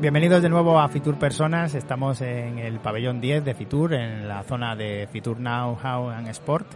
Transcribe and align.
Bienvenidos 0.00 0.42
de 0.42 0.48
nuevo 0.48 0.80
a 0.80 0.88
Fitur 0.88 1.18
Personas. 1.18 1.74
Estamos 1.74 2.22
en 2.22 2.58
el 2.58 2.80
pabellón 2.80 3.20
10 3.20 3.44
de 3.44 3.52
Fitur, 3.52 3.92
en 3.92 4.26
la 4.26 4.42
zona 4.44 4.74
de 4.74 5.06
Fitur 5.12 5.38
Now, 5.38 5.72
How 5.72 6.08
and 6.08 6.26
Sport, 6.28 6.66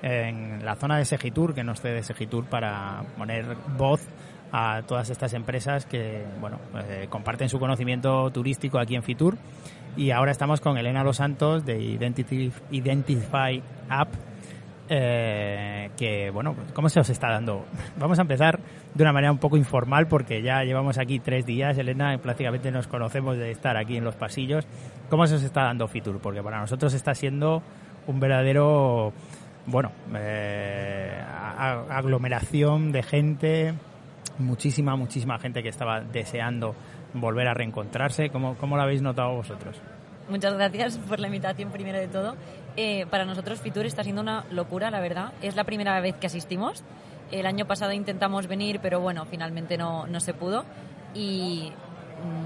en 0.00 0.64
la 0.64 0.74
zona 0.74 0.96
de 0.96 1.04
Segitur, 1.04 1.54
que 1.54 1.62
nos 1.62 1.82
cede 1.82 2.02
Segitur 2.02 2.46
para 2.46 3.02
poner 3.18 3.54
voz 3.76 4.08
a 4.50 4.80
todas 4.86 5.10
estas 5.10 5.34
empresas 5.34 5.84
que 5.84 6.24
bueno 6.40 6.58
eh, 6.88 7.06
comparten 7.10 7.50
su 7.50 7.58
conocimiento 7.58 8.30
turístico 8.30 8.78
aquí 8.78 8.94
en 8.94 9.02
Fitur. 9.02 9.36
Y 9.94 10.10
ahora 10.10 10.32
estamos 10.32 10.62
con 10.62 10.78
Elena 10.78 11.04
Los 11.04 11.18
Santos 11.18 11.66
de 11.66 11.78
Identity, 11.78 12.50
Identify 12.70 13.62
App, 13.90 14.08
eh, 14.88 15.90
que 15.98 16.30
bueno, 16.30 16.56
¿cómo 16.72 16.88
se 16.88 16.98
os 16.98 17.10
está 17.10 17.28
dando? 17.28 17.66
Vamos 17.98 18.18
a 18.18 18.22
empezar 18.22 18.58
de 18.94 19.02
una 19.02 19.12
manera 19.12 19.32
un 19.32 19.38
poco 19.38 19.56
informal 19.56 20.06
porque 20.06 20.40
ya 20.42 20.62
llevamos 20.62 20.98
aquí 20.98 21.18
tres 21.18 21.44
días, 21.44 21.76
Elena, 21.76 22.16
prácticamente 22.18 22.70
nos 22.70 22.86
conocemos 22.86 23.36
de 23.36 23.50
estar 23.50 23.76
aquí 23.76 23.96
en 23.96 24.04
los 24.04 24.14
pasillos. 24.14 24.66
¿Cómo 25.10 25.26
se 25.26 25.34
os 25.34 25.42
está 25.42 25.64
dando 25.64 25.88
Fitur? 25.88 26.20
Porque 26.20 26.42
para 26.42 26.60
nosotros 26.60 26.94
está 26.94 27.14
siendo 27.14 27.62
un 28.06 28.20
verdadero, 28.20 29.12
bueno, 29.66 29.90
eh, 30.14 31.20
aglomeración 31.90 32.92
de 32.92 33.02
gente, 33.02 33.74
muchísima, 34.38 34.96
muchísima 34.96 35.38
gente 35.38 35.62
que 35.62 35.70
estaba 35.70 36.00
deseando 36.00 36.74
volver 37.14 37.48
a 37.48 37.54
reencontrarse. 37.54 38.30
¿Cómo, 38.30 38.56
cómo 38.56 38.76
lo 38.76 38.82
habéis 38.82 39.02
notado 39.02 39.34
vosotros? 39.34 39.80
Muchas 40.28 40.54
gracias 40.54 40.98
por 40.98 41.20
la 41.20 41.26
invitación 41.26 41.70
primero 41.70 41.98
de 41.98 42.08
todo. 42.08 42.36
Eh, 42.76 43.06
para 43.10 43.24
nosotros 43.24 43.60
Fitur 43.60 43.86
está 43.86 44.02
siendo 44.02 44.22
una 44.22 44.44
locura, 44.50 44.90
la 44.90 45.00
verdad. 45.00 45.32
Es 45.42 45.54
la 45.54 45.64
primera 45.64 46.00
vez 46.00 46.14
que 46.16 46.26
asistimos. 46.26 46.82
El 47.34 47.46
año 47.46 47.66
pasado 47.66 47.90
intentamos 47.90 48.46
venir, 48.46 48.78
pero 48.80 49.00
bueno, 49.00 49.24
finalmente 49.24 49.76
no, 49.76 50.06
no 50.06 50.20
se 50.20 50.34
pudo. 50.34 50.64
Y 51.14 51.72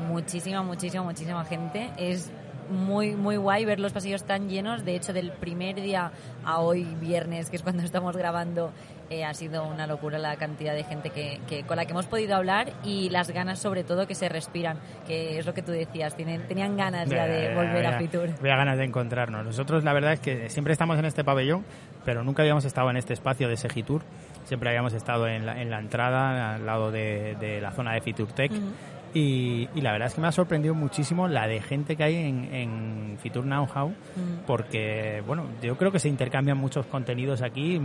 muchísima, 0.08 0.62
muchísima, 0.62 1.03
muchísima 1.03 1.44
gente. 1.44 1.91
Es 1.98 2.31
muy, 2.70 3.14
muy 3.14 3.36
guay 3.36 3.66
ver 3.66 3.81
los 3.81 3.92
pasillos 3.92 4.25
tan 4.25 4.48
llenos. 4.48 4.86
De 4.86 4.97
hecho, 4.97 5.12
del 5.12 5.31
primer 5.31 5.77
día 5.77 6.12
a 6.42 6.61
hoy, 6.61 6.84
viernes, 7.03 7.50
que 7.50 7.56
es 7.56 7.62
cuando 7.62 7.83
estamos 7.83 8.16
grabando, 8.16 8.72
eh, 9.11 9.25
ha 9.25 9.33
sido 9.34 9.67
una 9.67 9.87
locura 9.87 10.19
la 10.19 10.37
cantidad 10.37 10.75
de 10.75 10.84
gente 10.84 11.11
que, 11.11 11.41
que, 11.48 11.64
con 11.64 11.77
la 11.77 11.84
que 11.84 11.92
hemos 11.92 12.06
podido 12.06 12.37
hablar 12.37 12.73
y 12.84 13.09
las 13.11 13.31
ganas, 13.31 13.59
sobre 13.59 13.84
todo, 13.84 14.06
que 14.06 14.15
se 14.15 14.28
respiran, 14.28 14.78
que 15.06 15.39
es 15.39 15.47
lo 15.47 15.55
que 15.55 15.62
tú 15.62 15.73
decías. 15.73 16.15
Tienen, 16.15 16.47
tenían 16.47 16.77
ganas 16.77 17.09
ya 17.09 17.27
de 17.27 17.55
volver 17.55 17.87
a 17.87 17.98
Fitur. 17.98 18.31
Había 18.39 18.56
ganas 18.56 18.78
de 18.78 18.84
encontrarnos. 18.84 19.45
Nosotros, 19.45 19.84
la 19.84 19.92
verdad 19.92 20.12
es 20.12 20.20
que 20.20 20.50
siempre 20.50 20.73
estamos 20.73 20.98
en 20.98 21.05
este 21.05 21.25
pabellón, 21.25 21.65
pero 22.05 22.23
nunca 22.23 22.42
habíamos 22.42 22.65
estado 22.65 22.91
en 22.91 22.97
este 22.97 23.15
espacio 23.15 23.48
de 23.48 23.56
Segitur. 23.56 24.03
Siempre 24.45 24.69
habíamos 24.69 24.92
estado 24.92 25.27
en 25.27 25.47
la, 25.47 25.61
en 25.61 25.70
la 25.70 25.78
entrada, 25.78 26.55
al 26.55 26.67
lado 26.67 26.91
de, 26.91 27.37
de, 27.41 27.61
la 27.61 27.72
zona 27.72 27.95
de 27.95 28.00
Fitur 28.00 28.33
Tech. 28.33 28.50
Uh 28.53 28.55
-huh 28.55 28.98
y, 29.14 29.69
y, 29.75 29.81
la 29.81 29.92
verdad 29.92 30.09
es 30.09 30.14
que 30.14 30.20
me 30.20 30.28
ha 30.28 30.33
sorprendido 30.33 30.75
muchísimo 30.75 31.28
la 31.28 31.47
de 31.47 31.61
gente 31.61 31.97
que 31.97 32.05
hay 32.05 32.17
en, 32.17 32.55
en 32.55 33.19
Fitur 33.19 33.45
Now 33.45 33.67
How, 33.75 33.89
mm. 33.89 34.47
porque, 34.47 35.23
bueno, 35.27 35.47
yo 35.62 35.77
creo 35.77 35.91
que 35.91 35.98
se 35.98 36.09
intercambian 36.09 36.59
muchos 36.59 36.87
contenidos 36.87 37.43
aquí, 37.43 37.81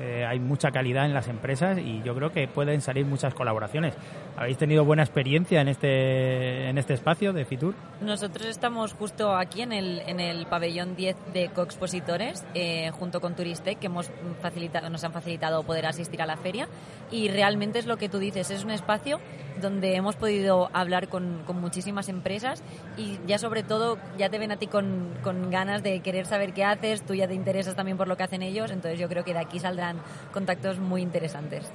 eh, 0.00 0.24
hay 0.26 0.38
mucha 0.40 0.70
calidad 0.70 1.06
en 1.06 1.14
las 1.14 1.28
empresas 1.28 1.78
y 1.78 2.02
yo 2.02 2.14
creo 2.14 2.32
que 2.32 2.48
pueden 2.48 2.80
salir 2.80 3.06
muchas 3.06 3.34
colaboraciones. 3.34 3.94
¿Habéis 4.36 4.58
tenido 4.58 4.84
buena 4.84 5.02
experiencia 5.02 5.60
en 5.60 5.68
este, 5.68 6.68
en 6.68 6.78
este 6.78 6.94
espacio 6.94 7.32
de 7.32 7.44
Fitur? 7.44 7.74
Nosotros 8.00 8.46
estamos 8.46 8.92
justo 8.92 9.36
aquí 9.36 9.62
en 9.62 9.72
el, 9.72 10.00
en 10.06 10.20
el 10.20 10.46
pabellón 10.46 10.96
10 10.96 11.16
de 11.32 11.48
coexpositores, 11.48 12.44
eh, 12.54 12.90
junto 12.92 13.20
con 13.20 13.34
Turistec, 13.34 13.78
que 13.78 13.86
hemos 13.86 14.10
facilitado, 14.40 14.90
nos 14.90 15.04
han 15.04 15.12
facilitado 15.12 15.62
poder 15.62 15.86
asistir 15.86 16.22
a 16.22 16.26
la 16.26 16.36
feria 16.36 16.68
y 17.10 17.28
realmente 17.28 17.78
es 17.78 17.86
lo 17.86 17.96
que 17.96 18.08
tú 18.08 18.18
dices, 18.18 18.50
es 18.50 18.64
un 18.64 18.70
espacio 18.70 19.20
donde 19.60 19.94
hemos 19.96 20.16
podido 20.16 20.70
hablar 20.72 21.08
con, 21.08 21.42
con, 21.46 21.60
muchísimas 21.60 22.08
empresas 22.08 22.62
y 22.96 23.18
ya 23.26 23.38
sobre 23.38 23.62
todo 23.62 23.98
ya 24.18 24.28
te 24.28 24.38
ven 24.38 24.52
a 24.52 24.56
ti 24.56 24.66
con, 24.66 25.14
con, 25.22 25.50
ganas 25.50 25.82
de 25.82 26.00
querer 26.00 26.26
saber 26.26 26.52
qué 26.52 26.64
haces, 26.64 27.04
tú 27.04 27.14
ya 27.14 27.26
te 27.26 27.34
interesas 27.34 27.74
también 27.74 27.96
por 27.96 28.08
lo 28.08 28.16
que 28.16 28.22
hacen 28.22 28.42
ellos, 28.42 28.70
entonces 28.70 28.98
yo 28.98 29.08
creo 29.08 29.24
que 29.24 29.32
de 29.32 29.40
aquí 29.40 29.58
saldrán 29.58 29.98
contactos 30.32 30.78
muy 30.78 31.02
interesantes. 31.02 31.70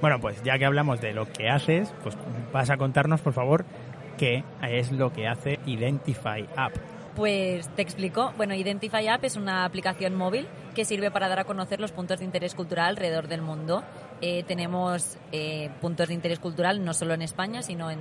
Bueno, 0.00 0.20
pues 0.20 0.42
ya 0.42 0.58
que 0.58 0.64
hablamos 0.64 1.00
de 1.00 1.12
lo 1.12 1.30
que 1.30 1.48
haces, 1.48 1.92
pues 2.02 2.16
vas 2.52 2.70
a 2.70 2.76
contarnos 2.76 3.20
por 3.20 3.32
favor 3.32 3.64
qué 4.16 4.44
es 4.62 4.92
lo 4.92 5.12
que 5.12 5.28
hace 5.28 5.58
Identify 5.66 6.46
App. 6.56 6.72
Pues 7.14 7.68
te 7.70 7.80
explico. 7.80 8.34
Bueno, 8.36 8.54
Identify 8.54 9.08
App 9.08 9.24
es 9.24 9.36
una 9.36 9.64
aplicación 9.64 10.14
móvil 10.14 10.46
que 10.74 10.84
sirve 10.84 11.10
para 11.10 11.28
dar 11.28 11.38
a 11.38 11.44
conocer 11.44 11.80
los 11.80 11.90
puntos 11.90 12.18
de 12.18 12.26
interés 12.26 12.54
cultural 12.54 12.88
alrededor 12.88 13.26
del 13.26 13.40
mundo. 13.40 13.82
Eh, 14.22 14.44
tenemos 14.44 15.18
eh, 15.32 15.70
puntos 15.80 16.08
de 16.08 16.14
interés 16.14 16.38
cultural 16.38 16.82
no 16.82 16.94
solo 16.94 17.12
en 17.12 17.20
España, 17.20 17.62
sino 17.62 17.90
en, 17.90 18.00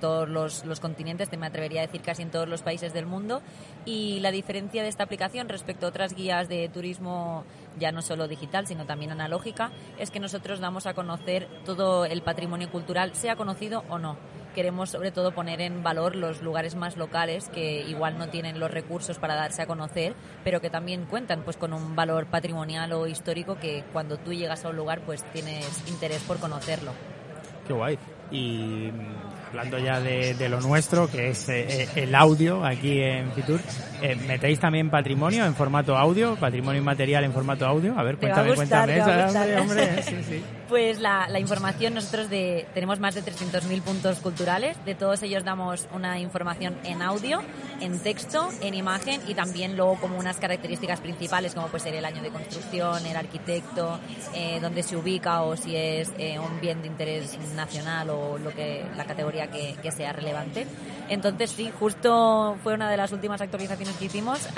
todos 0.00 0.28
los, 0.28 0.64
los, 0.64 0.80
continentes, 0.80 1.28
te 1.28 1.36
me 1.36 1.46
atrevería 1.46 1.82
a 1.82 1.86
decir 1.86 2.00
casi 2.00 2.22
en 2.22 2.30
todos 2.30 2.48
los 2.48 2.62
países 2.62 2.92
del 2.92 3.06
mundo. 3.06 3.42
Y 3.84 4.20
la 4.20 4.30
diferencia 4.30 4.82
de 4.82 4.88
esta 4.88 5.04
aplicación 5.04 5.48
respecto 5.48 5.86
a 5.86 5.90
otras 5.90 6.14
guías 6.14 6.48
de 6.48 6.68
turismo, 6.68 7.44
ya 7.78 7.92
no 7.92 8.00
solo 8.02 8.28
digital, 8.28 8.66
sino 8.66 8.86
también 8.86 9.10
analógica, 9.10 9.70
es 9.98 10.10
que 10.10 10.20
nosotros 10.20 10.60
damos 10.60 10.86
a 10.86 10.94
conocer 10.94 11.48
todo 11.64 12.06
el 12.06 12.22
patrimonio 12.22 12.70
cultural, 12.70 13.14
sea 13.14 13.36
conocido 13.36 13.84
o 13.90 13.98
no 13.98 14.16
queremos 14.52 14.90
sobre 14.90 15.10
todo 15.10 15.32
poner 15.32 15.60
en 15.60 15.82
valor 15.82 16.16
los 16.16 16.42
lugares 16.42 16.74
más 16.74 16.96
locales 16.96 17.48
que 17.48 17.82
igual 17.82 18.18
no 18.18 18.28
tienen 18.28 18.60
los 18.60 18.70
recursos 18.70 19.18
para 19.18 19.34
darse 19.34 19.62
a 19.62 19.66
conocer, 19.66 20.14
pero 20.44 20.60
que 20.60 20.70
también 20.70 21.06
cuentan 21.06 21.42
pues 21.42 21.56
con 21.56 21.72
un 21.72 21.96
valor 21.96 22.26
patrimonial 22.26 22.92
o 22.92 23.06
histórico 23.06 23.56
que 23.58 23.84
cuando 23.92 24.16
tú 24.18 24.32
llegas 24.32 24.64
a 24.64 24.68
un 24.68 24.76
lugar 24.76 25.00
pues 25.04 25.24
tienes 25.32 25.82
interés 25.88 26.22
por 26.22 26.38
conocerlo. 26.38 26.92
Qué 27.66 27.72
guay. 27.72 27.98
Y 28.30 28.90
hablando 29.48 29.78
ya 29.78 30.00
de, 30.00 30.34
de 30.34 30.48
lo 30.48 30.60
nuestro, 30.60 31.10
que 31.10 31.28
es 31.28 31.48
eh, 31.50 31.88
el 31.96 32.14
audio 32.14 32.64
aquí 32.64 33.00
en 33.02 33.30
Fitur, 33.32 33.60
eh, 34.00 34.16
¿metéis 34.26 34.58
también 34.58 34.88
patrimonio 34.88 35.44
en 35.44 35.54
formato 35.54 35.96
audio, 35.96 36.36
patrimonio 36.36 36.80
inmaterial 36.80 37.24
en 37.24 37.32
formato 37.32 37.66
audio? 37.66 37.98
A 37.98 38.02
ver, 38.02 38.16
cuéntame, 38.16 38.54
gustar, 38.54 38.88
cuéntame. 38.88 39.30
Hombre, 39.30 39.60
hombre, 39.60 40.02
sí, 40.02 40.16
sí. 40.26 40.42
Pues 40.72 41.00
la, 41.00 41.28
información, 41.38 41.92
nosotros 41.92 42.28
tenemos 42.30 42.98
más 42.98 43.14
de 43.14 43.22
300.000 43.22 43.82
puntos 43.82 44.20
culturales, 44.20 44.82
de 44.86 44.94
todos 44.94 45.22
ellos 45.22 45.44
damos 45.44 45.86
una 45.92 46.18
información 46.18 46.78
en 46.84 47.02
audio, 47.02 47.42
en 47.82 47.98
texto, 47.98 48.48
en 48.62 48.72
imagen 48.72 49.20
y 49.28 49.34
también 49.34 49.76
luego 49.76 49.96
como 49.96 50.18
unas 50.18 50.38
características 50.38 51.00
principales 51.00 51.54
como 51.54 51.66
puede 51.66 51.84
ser 51.84 51.94
el 51.96 52.06
año 52.06 52.22
de 52.22 52.30
construcción, 52.30 53.04
el 53.04 53.14
arquitecto, 53.14 54.00
eh, 54.34 54.60
dónde 54.62 54.82
se 54.82 54.96
ubica 54.96 55.42
o 55.42 55.56
si 55.56 55.76
es 55.76 56.10
eh, 56.16 56.38
un 56.38 56.58
bien 56.58 56.80
de 56.80 56.88
interés 56.88 57.36
nacional 57.54 58.08
o 58.08 58.38
lo 58.38 58.48
que 58.54 58.86
la 58.96 59.04
categoría 59.04 59.48
que, 59.48 59.76
que, 59.82 59.92
sea 59.92 60.14
relevante. 60.14 60.66
Entonces 61.10 61.50
sí, 61.50 61.70
justo 61.78 62.56
fue 62.62 62.72
una 62.72 62.90
de 62.90 62.96
las 62.96 63.12
últimas 63.12 63.42
actualizaciones 63.42 63.94
que 63.96 64.06
hicimos 64.06 64.46
eh, 64.46 64.50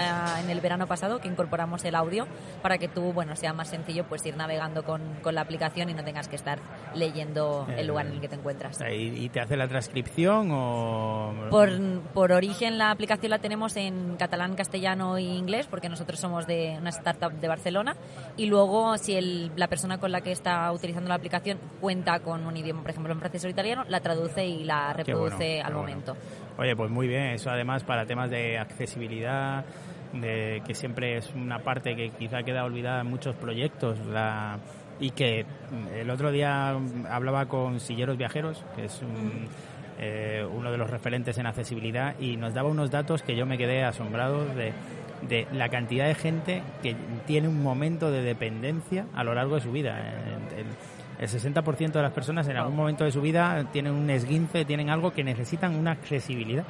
en 0.45 0.49
el 0.49 0.61
verano 0.61 0.87
pasado 0.87 1.19
que 1.21 1.27
incorporamos 1.27 1.85
el 1.85 1.97
audio 1.97 2.29
para 2.63 2.79
que 2.79 2.87
tú, 2.87 3.13
bueno, 3.13 3.35
sea 3.35 3.53
más 3.53 3.69
sencillo 3.69 4.05
pues 4.05 4.25
ir 4.27 4.37
navegando 4.37 4.85
con, 4.85 5.03
con 5.21 5.35
la 5.35 5.41
aplicación 5.41 5.91
y 5.91 5.95
no 5.95 6.03
tengas 6.04 6.28
que 6.28 6.37
estar 6.37 6.59
leyendo 6.94 7.66
el 7.76 7.87
lugar 7.87 8.06
en 8.06 8.12
el 8.12 8.20
que 8.20 8.28
te 8.28 8.37
encuentras. 8.37 8.78
¿Y, 8.91 9.28
te 9.28 9.41
hace 9.41 9.56
la 9.56 9.69
transcripción 9.69 10.51
o...? 10.53 11.34
Por, 11.51 11.71
por 12.12 12.33
origen 12.33 12.78
la 12.78 12.91
aplicación 12.91 13.30
la 13.30 13.39
tenemos 13.39 13.77
en 13.77 14.16
catalán, 14.16 14.54
castellano 14.54 15.16
e 15.16 15.22
inglés 15.22 15.66
porque 15.66 15.89
nosotros 15.89 16.21
somos 16.21 16.47
de 16.47 16.77
una 16.78 16.91
startup 16.91 17.33
de 17.33 17.48
Barcelona 17.48 17.97
y 18.36 18.47
luego 18.47 18.97
si 18.98 19.15
el, 19.15 19.51
la 19.56 19.68
persona 19.68 19.98
con 19.98 20.12
la 20.12 20.21
que 20.21 20.33
está 20.33 20.71
utilizando 20.72 21.09
la 21.09 21.16
aplicación 21.16 21.59
cuenta 21.80 22.21
con 22.21 22.47
un 22.47 22.57
idioma, 22.57 22.83
por 22.83 22.91
ejemplo 22.91 23.12
en 23.12 23.21
francés 23.21 23.45
o 23.45 23.48
italiano, 23.48 23.84
la 23.89 24.00
traduce 24.00 24.45
y 24.47 24.65
la 24.65 24.92
reproduce 24.92 25.54
bueno, 25.62 25.66
al 25.66 25.74
momento. 25.74 26.15
Bueno. 26.15 26.45
Oye, 26.59 26.77
pues 26.77 26.91
muy 26.91 27.09
bien, 27.09 27.30
eso 27.30 27.50
además 27.50 27.84
para 27.84 28.07
temas 28.07 28.30
de 28.30 28.59
accesibilidad, 28.59 29.65
de 30.12 30.62
que 30.66 30.74
siempre 30.74 31.16
es 31.16 31.33
una 31.34 31.59
parte 31.59 31.97
que 31.97 32.10
quizá 32.10 32.42
queda 32.42 32.65
olvidada 32.65 33.00
en 33.00 33.09
muchos 33.09 33.34
proyectos, 33.36 33.98
la 34.07 34.59
y 35.01 35.11
que 35.11 35.45
el 35.95 36.11
otro 36.11 36.31
día 36.31 36.77
hablaba 37.11 37.47
con 37.47 37.81
Silleros 37.81 38.17
Viajeros, 38.17 38.65
que 38.77 38.87
es 38.87 39.03
un, 39.03 39.49
eh, 39.99 40.47
uno 40.51 40.71
de 40.71 40.79
los 40.79 40.91
referentes 40.91 41.39
en 41.39 41.47
accesibilidad, 41.47 42.19
y 42.19 42.37
nos 42.37 42.55
daba 42.55 42.69
unos 42.69 42.91
datos 42.91 43.23
que 43.23 43.37
yo 43.37 43.47
me 43.47 43.59
quedé 43.59 43.85
asombrado 43.85 44.45
de, 44.45 44.73
de, 45.29 45.47
la 45.53 45.69
cantidad 45.69 46.07
de 46.07 46.15
gente 46.15 46.63
que 46.83 46.97
tiene 47.27 47.49
un 47.49 47.63
momento 47.63 48.11
de 48.11 48.23
dependencia 48.23 49.07
a 49.15 49.25
lo 49.25 49.35
largo 49.35 49.57
de 49.57 49.61
su 49.61 49.73
vida. 49.73 49.99
El, 50.57 50.67
El 51.19 51.29
60% 51.29 51.93
de 51.93 52.03
las 52.03 52.13
personas 52.13 52.49
en 52.49 52.57
algún 52.57 52.75
momento 52.75 53.05
de 53.05 53.13
su 53.13 53.21
vida 53.21 53.65
tienen 53.73 53.93
un 53.93 54.11
esguince, 54.11 54.65
tienen 54.65 54.91
algo 54.91 55.13
que 55.13 55.23
necesitan 55.23 55.75
una 55.77 55.93
accesibilidad. 55.93 56.65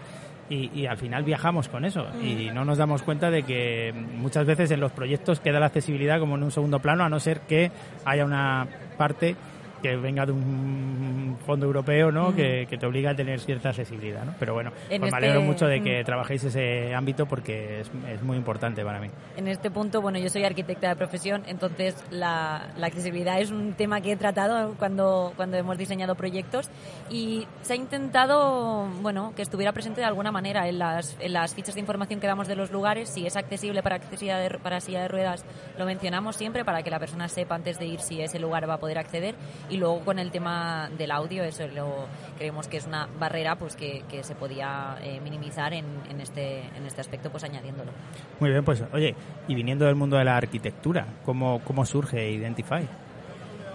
Y, 0.51 0.71
y, 0.75 0.87
al 0.87 0.99
final 0.99 1.25
viajamos 1.25 1.69
con 1.69 1.87
eso. 1.87 2.07
Y 2.23 2.51
no 2.53 2.67
nos 2.67 2.77
damos 2.77 3.03
cuenta 3.03 3.31
de 3.31 3.45
que 3.45 3.95
muchas 3.95 4.45
veces 4.45 4.71
en 4.71 4.81
los 4.81 4.93
proyectos 4.93 5.41
queda 5.41 5.59
la 5.59 5.67
accesibilidad 5.67 6.21
como 6.21 6.37
en 6.37 6.43
un 6.43 6.51
segundo 6.51 6.81
plano 6.81 7.03
a 7.03 7.09
no 7.09 7.19
ser 7.19 7.41
que 7.41 7.71
haya 8.05 8.27
una 8.27 8.67
parte 8.99 9.37
que 9.85 9.97
venga 9.97 10.25
de 10.25 10.33
un 10.33 11.37
fondo 11.45 11.67
europeo, 11.67 12.11
¿no? 12.11 12.35
Que, 12.35 12.67
te 12.67 12.87
obliga 12.87 13.11
a 13.11 13.15
tener 13.15 13.39
cierta 13.39 13.69
accesibilidad, 13.69 14.25
¿no? 14.25 14.35
Pero 14.41 14.55
bueno, 14.55 14.73
pues 14.89 14.99
me 14.99 15.09
alegro 15.09 15.41
este 15.41 15.47
mucho 15.47 15.67
de 15.67 15.83
que 15.83 16.03
trabajéis 16.03 16.43
ese 16.45 16.95
ámbito 16.95 17.27
porque 17.27 17.81
es, 17.81 17.91
es, 18.09 18.23
muy 18.23 18.39
importante 18.39 18.83
para 18.83 18.99
mí. 18.99 19.11
En 19.37 19.47
este 19.47 19.71
punto, 19.71 20.01
bueno, 20.01 20.19
yo 20.19 20.31
soy 20.31 20.45
arquitecta 20.45 20.89
de 20.89 20.97
profesión, 20.97 21.43
entonces 21.47 22.03
la, 22.11 22.73
la, 22.79 22.87
accesibilidad 22.87 23.39
es 23.39 23.51
un 23.51 23.75
tema 23.75 24.01
que 24.01 24.13
he 24.13 24.17
tratado 24.17 24.75
cuando, 24.79 25.35
cuando 25.37 25.59
hemos 25.59 25.77
diseñado 25.77 26.15
proyectos 26.15 26.71
y 27.11 27.47
se 27.61 27.75
ha 27.75 27.77
intentado, 27.77 28.89
bueno, 29.03 29.35
que 29.37 29.43
estuviera 29.43 29.73
presente 29.73 30.01
de 30.01 30.07
alguna 30.07 30.33
manera 30.33 30.67
en 30.67 30.79
las, 30.79 31.15
en 31.21 31.35
las 31.35 31.55
fichas 31.55 31.75
de 31.75 31.81
información 31.81 32.21
que 32.21 32.27
damos 32.27 32.49
de 32.49 32.57
los 32.57 32.73
lugares, 32.73 33.11
si 33.11 33.27
es 33.27 33.37
accesible 33.37 33.83
para, 33.83 33.97
accesibilidad 33.97 34.41
de, 34.41 34.59
para 34.59 34.81
silla 34.81 35.03
de 35.03 35.09
ruedas, 35.09 35.45
lo 35.79 35.85
mencionamos 35.85 36.37
siempre 36.37 36.65
para 36.65 36.83
que 36.83 36.91
la 36.91 36.99
persona 36.99 37.29
sepa 37.29 37.55
antes 37.55 37.79
de 37.79 37.87
ir 37.87 38.01
si 38.01 38.23
ese 38.23 38.39
lugar 38.39 38.69
va 38.69 38.75
a 38.75 38.81
poder 38.81 38.99
acceder 38.99 39.35
y 39.69 39.74
luego 39.77 40.01
con 40.01 40.19
el 40.19 40.31
tema 40.31 40.91
del 40.97 41.11
audio, 41.11 41.45
eso 41.45 41.67
lo, 41.69 42.07
creemos 42.37 42.69
que 42.69 42.77
es 42.77 42.87
una 42.87 43.09
barrera 43.19 43.57
pues 43.57 43.77
que, 43.77 44.05
que 44.09 44.23
se 44.23 44.35
podía 44.35 44.97
eh, 45.03 45.21
minimizar 45.23 45.73
en, 45.73 45.85
en, 46.11 46.21
este, 46.21 46.61
en 46.77 46.87
este 46.87 47.01
aspecto, 47.01 47.31
pues 47.31 47.45
añadiéndolo. 47.45 47.93
Muy 48.41 48.51
bien, 48.51 48.65
pues 48.65 48.83
oye, 48.93 49.15
y 49.49 49.55
viniendo 49.55 49.85
del 49.87 49.95
mundo 49.95 50.17
de 50.17 50.25
la 50.25 50.37
arquitectura, 50.37 51.07
¿cómo, 51.25 51.61
cómo 51.65 51.85
surge 51.85 52.31
Identify? 52.31 52.87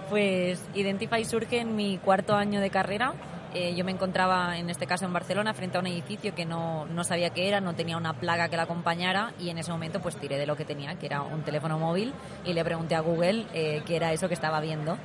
Pues 0.08 0.62
Identify 0.74 1.24
surge 1.24 1.60
en 1.60 1.76
mi 1.76 1.98
cuarto 1.98 2.34
año 2.34 2.60
de 2.60 2.70
carrera. 2.70 3.12
Eh, 3.52 3.74
yo 3.74 3.84
me 3.84 3.90
encontraba, 3.90 4.58
en 4.58 4.70
este 4.70 4.86
caso 4.86 5.04
en 5.04 5.12
Barcelona, 5.12 5.54
frente 5.54 5.76
a 5.76 5.80
un 5.80 5.86
edificio 5.88 6.34
que 6.36 6.44
no, 6.44 6.86
no, 6.86 7.02
sabía 7.02 7.30
qué 7.30 7.48
era, 7.48 7.60
no 7.60 7.74
tenía 7.74 7.96
una 7.96 8.12
plaga 8.12 8.48
que 8.48 8.56
la 8.56 8.62
acompañara 8.62 9.32
y 9.40 9.50
en 9.50 9.58
ese 9.58 9.72
momento 9.72 10.00
pues 10.00 10.16
tiré 10.16 10.38
de 10.38 10.46
lo 10.46 10.56
que 10.56 10.64
tenía, 10.64 10.94
que 10.94 11.06
era 11.06 11.22
un 11.22 11.42
teléfono 11.42 11.76
móvil 11.76 12.12
y 12.44 12.52
le 12.52 12.64
pregunté 12.64 12.94
a 12.94 13.00
Google 13.00 13.46
eh, 13.52 13.82
qué 13.86 13.96
era 13.96 14.12
eso 14.12 14.28
que 14.28 14.34
estaba 14.34 14.60
viendo 14.60 14.96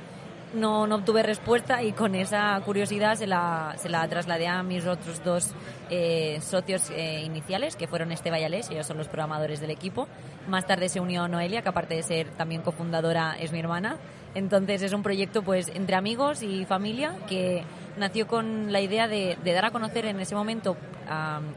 no, 0.54 0.86
no 0.86 0.96
obtuve 0.96 1.22
respuesta 1.22 1.82
y 1.82 1.92
con 1.92 2.14
esa 2.14 2.60
curiosidad 2.64 3.16
se 3.16 3.26
la, 3.26 3.74
se 3.78 3.88
la 3.88 4.06
trasladé 4.08 4.46
a 4.46 4.62
mis 4.62 4.86
otros 4.86 5.22
dos 5.24 5.50
eh, 5.90 6.38
socios 6.40 6.90
eh, 6.90 7.22
iniciales, 7.24 7.76
que 7.76 7.86
fueron 7.86 8.12
Esteba 8.12 8.38
y 8.38 8.44
Alés, 8.44 8.70
ellos 8.70 8.86
son 8.86 8.98
los 8.98 9.08
programadores 9.08 9.60
del 9.60 9.70
equipo. 9.70 10.08
Más 10.48 10.66
tarde 10.66 10.88
se 10.88 11.00
unió 11.00 11.28
Noelia, 11.28 11.62
que 11.62 11.68
aparte 11.68 11.94
de 11.94 12.02
ser 12.02 12.28
también 12.30 12.62
cofundadora 12.62 13.36
es 13.38 13.52
mi 13.52 13.58
hermana. 13.58 13.96
Entonces 14.34 14.82
es 14.82 14.92
un 14.92 15.02
proyecto 15.02 15.42
pues 15.42 15.68
entre 15.74 15.96
amigos 15.96 16.42
y 16.42 16.64
familia 16.66 17.14
que 17.28 17.64
nació 17.96 18.26
con 18.26 18.72
la 18.72 18.80
idea 18.80 19.08
de, 19.08 19.36
dar 19.44 19.64
a 19.64 19.70
conocer 19.70 20.06
en 20.06 20.20
ese 20.20 20.34
momento 20.34 20.76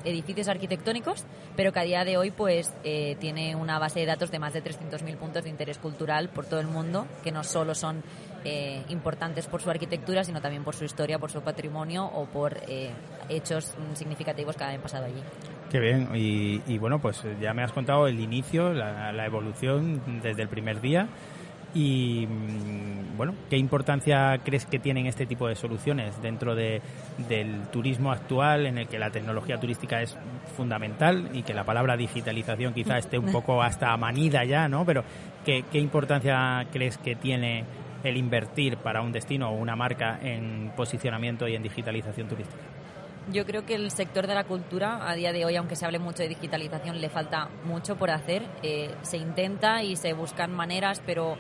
edificios 0.03 0.47
arquitectónicos, 0.47 1.25
pero 1.55 1.73
que 1.73 1.79
a 1.79 1.83
día 1.83 2.05
de 2.05 2.17
hoy 2.17 2.31
pues 2.31 2.73
eh, 2.83 3.17
tiene 3.19 3.55
una 3.55 3.79
base 3.79 3.99
de 3.99 4.05
datos 4.05 4.29
de 4.31 4.39
más 4.39 4.53
de 4.53 4.63
300.000 4.63 5.17
puntos 5.17 5.43
de 5.43 5.49
interés 5.49 5.79
cultural 5.79 6.29
por 6.29 6.45
todo 6.45 6.59
el 6.59 6.67
mundo, 6.67 7.07
que 7.23 7.31
no 7.31 7.43
solo 7.43 7.73
son 7.73 8.03
eh, 8.45 8.83
importantes 8.89 9.47
por 9.47 9.61
su 9.61 9.69
arquitectura, 9.69 10.23
sino 10.23 10.41
también 10.41 10.63
por 10.63 10.75
su 10.75 10.85
historia, 10.85 11.19
por 11.19 11.31
su 11.31 11.41
patrimonio 11.41 12.05
o 12.05 12.25
por 12.25 12.57
eh, 12.67 12.91
hechos 13.27 13.75
significativos 13.95 14.55
que 14.55 14.63
hayan 14.63 14.81
pasado 14.81 15.05
allí. 15.05 15.21
Qué 15.69 15.79
bien, 15.79 16.09
y, 16.15 16.77
bueno, 16.79 16.99
pues 16.99 17.23
ya 17.39 17.53
me 17.53 17.63
has 17.63 17.71
contado 17.71 18.07
el 18.07 18.19
inicio, 18.19 18.73
la, 18.73 19.25
evolución 19.25 20.01
desde 20.21 20.41
el 20.41 20.47
primer 20.47 20.81
día. 20.81 21.07
Y 21.73 22.27
mm, 22.27 23.17
bueno, 23.17 23.35
¿qué 23.49 23.57
importancia 23.57 24.39
crees 24.43 24.65
que 24.65 24.79
tienen 24.79 25.05
este 25.05 25.25
tipo 25.25 25.47
de 25.47 25.55
soluciones 25.55 26.21
dentro 26.21 26.55
de, 26.55 26.81
del 27.27 27.67
turismo 27.67 28.11
actual 28.11 28.65
en 28.65 28.77
el 28.77 28.87
que 28.87 28.97
la 28.97 29.11
tecnología 29.11 29.59
turística 29.59 30.01
es 30.01 30.17
fundamental 30.55 31.29
y 31.33 31.43
que 31.43 31.53
la 31.53 31.63
palabra 31.63 31.97
digitalización 31.97 32.73
quizá 32.73 32.97
esté 32.97 33.19
un 33.19 33.31
poco 33.31 33.61
hasta 33.61 33.95
manida 33.97 34.43
ya, 34.45 34.67
¿no? 34.67 34.85
Pero 34.85 35.03
¿qué, 35.45 35.63
importancia 35.73 36.65
crees 36.71 36.97
que 36.97 37.15
tiene 37.15 37.65
el 38.03 38.17
invertir 38.17 38.77
para 38.77 39.01
un 39.01 39.11
destino 39.11 39.49
o 39.49 39.53
una 39.53 39.75
marca 39.75 40.19
en 40.21 40.71
posicionamiento 40.75 41.47
y 41.47 41.55
en 41.55 41.63
digitalización 41.63 42.27
turística? 42.27 42.63
Yo 43.31 43.45
creo 43.45 43.63
que 43.63 43.75
el 43.75 43.91
sector 43.91 44.25
de 44.25 44.33
la 44.33 44.45
cultura, 44.45 45.07
a 45.07 45.13
día 45.13 45.31
de 45.31 45.45
hoy, 45.45 45.55
aunque 45.55 45.75
se 45.75 45.85
hable 45.85 45.99
mucho 45.99 46.23
de 46.23 46.29
digitalización, 46.29 46.99
le 46.99 47.09
falta 47.09 47.49
mucho 47.63 47.95
por 47.95 48.09
hacer. 48.09 48.43
Eh, 48.63 48.89
se 49.03 49.17
intenta 49.17 49.83
y 49.83 49.97
se 49.97 50.13
buscan 50.13 50.51
maneras, 50.51 51.01
pero 51.05 51.37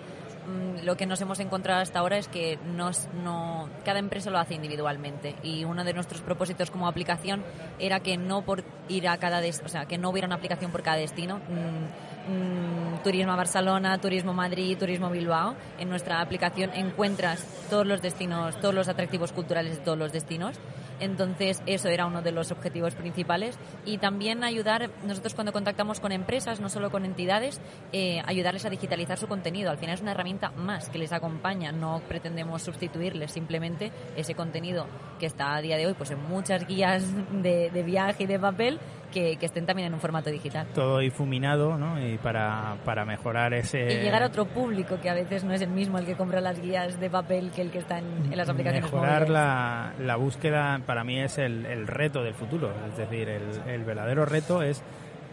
lo 0.83 0.95
que 0.97 1.05
nos 1.05 1.21
hemos 1.21 1.39
encontrado 1.39 1.81
hasta 1.81 1.99
ahora 1.99 2.17
es 2.17 2.27
que 2.27 2.57
nos, 2.75 3.07
no, 3.23 3.69
cada 3.85 3.99
empresa 3.99 4.29
lo 4.29 4.39
hace 4.39 4.55
individualmente 4.55 5.35
y 5.43 5.63
uno 5.63 5.83
de 5.83 5.93
nuestros 5.93 6.21
propósitos 6.21 6.71
como 6.71 6.87
aplicación 6.87 7.43
era 7.77 7.99
que 7.99 8.17
no 8.17 8.43
por 8.43 8.63
ir 8.87 9.07
a 9.07 9.17
cada 9.17 9.39
o 9.39 9.69
sea 9.69 9.85
que 9.85 9.97
no 9.97 10.09
hubiera 10.09 10.27
una 10.27 10.35
aplicación 10.35 10.71
por 10.71 10.81
cada 10.81 10.97
destino 10.97 11.37
mm, 11.37 12.09
Mm, 12.29 13.01
turismo 13.03 13.31
a 13.31 13.35
Barcelona, 13.35 13.97
Turismo 13.97 14.33
Madrid, 14.33 14.77
Turismo 14.77 15.09
Bilbao. 15.09 15.55
En 15.79 15.89
nuestra 15.89 16.21
aplicación 16.21 16.69
encuentras 16.73 17.43
todos 17.69 17.87
los 17.87 18.01
destinos, 18.01 18.59
todos 18.59 18.75
los 18.75 18.87
atractivos 18.87 19.31
culturales 19.31 19.77
de 19.77 19.83
todos 19.83 19.97
los 19.97 20.11
destinos. 20.11 20.55
Entonces, 20.99 21.61
eso 21.65 21.89
era 21.89 22.05
uno 22.05 22.21
de 22.21 22.31
los 22.31 22.51
objetivos 22.51 22.95
principales. 22.95 23.57
Y 23.85 23.97
también 23.97 24.43
ayudar, 24.43 24.89
nosotros 25.03 25.33
cuando 25.33 25.53
contactamos 25.53 25.99
con 25.99 26.11
empresas, 26.11 26.59
no 26.59 26.69
solo 26.69 26.91
con 26.91 27.05
entidades, 27.05 27.59
eh, 27.91 28.21
ayudarles 28.25 28.65
a 28.65 28.69
digitalizar 28.69 29.17
su 29.17 29.27
contenido. 29.27 29.71
Al 29.71 29.77
final 29.77 29.95
es 29.95 30.01
una 30.01 30.11
herramienta 30.11 30.51
más 30.51 30.89
que 30.89 30.99
les 30.99 31.11
acompaña. 31.11 31.71
No 31.71 32.01
pretendemos 32.07 32.61
sustituirles, 32.61 33.31
simplemente 33.31 33.91
ese 34.15 34.35
contenido 34.35 34.87
que 35.19 35.25
está 35.25 35.55
a 35.55 35.61
día 35.61 35.77
de 35.77 35.87
hoy 35.87 35.93
pues 35.93 36.11
en 36.11 36.23
muchas 36.23 36.65
guías 36.67 37.03
de, 37.41 37.69
de 37.69 37.83
viaje 37.83 38.23
y 38.23 38.27
de 38.27 38.39
papel 38.39 38.79
que, 39.11 39.37
estén 39.41 39.65
también 39.65 39.87
en 39.87 39.93
un 39.93 39.99
formato 39.99 40.29
digital. 40.29 40.67
Todo 40.73 40.99
difuminado, 40.99 41.77
¿no? 41.77 41.99
Y 42.05 42.17
para, 42.17 42.77
para 42.85 43.05
mejorar 43.05 43.53
ese... 43.53 43.93
Y 43.93 44.03
llegar 44.03 44.23
a 44.23 44.27
otro 44.27 44.45
público 44.45 44.99
que 45.01 45.09
a 45.09 45.13
veces 45.13 45.43
no 45.43 45.53
es 45.53 45.61
el 45.61 45.69
mismo 45.69 45.97
el 45.97 46.05
que 46.05 46.15
compra 46.15 46.41
las 46.41 46.61
guías 46.61 46.99
de 46.99 47.09
papel 47.09 47.51
que 47.51 47.61
el 47.61 47.71
que 47.71 47.79
está 47.79 47.99
en, 47.99 48.35
las 48.35 48.49
aplicaciones 48.49 48.91
Mejorar 48.91 49.29
la, 49.29 49.93
la, 49.99 50.15
búsqueda 50.15 50.79
para 50.85 51.03
mí 51.03 51.19
es 51.19 51.37
el, 51.37 51.65
el, 51.65 51.87
reto 51.87 52.23
del 52.23 52.33
futuro. 52.33 52.71
Es 52.87 52.97
decir, 52.97 53.29
el, 53.29 53.43
el 53.67 53.83
verdadero 53.83 54.25
reto 54.25 54.61
es 54.61 54.83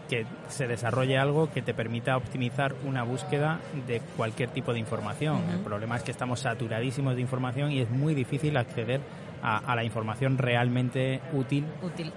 que 0.07 0.25
se 0.47 0.67
desarrolle 0.67 1.17
algo 1.17 1.51
que 1.51 1.61
te 1.61 1.73
permita 1.73 2.17
optimizar 2.17 2.73
una 2.85 3.03
búsqueda 3.03 3.59
de 3.85 4.01
cualquier 4.15 4.49
tipo 4.49 4.73
de 4.73 4.79
información. 4.79 5.43
El 5.51 5.59
problema 5.59 5.97
es 5.97 6.03
que 6.03 6.11
estamos 6.11 6.39
saturadísimos 6.39 7.15
de 7.15 7.21
información 7.21 7.71
y 7.71 7.81
es 7.81 7.89
muy 7.89 8.15
difícil 8.15 8.57
acceder 8.57 9.01
a, 9.41 9.75
la 9.75 9.83
información 9.83 10.37
realmente 10.37 11.21
útil, 11.33 11.65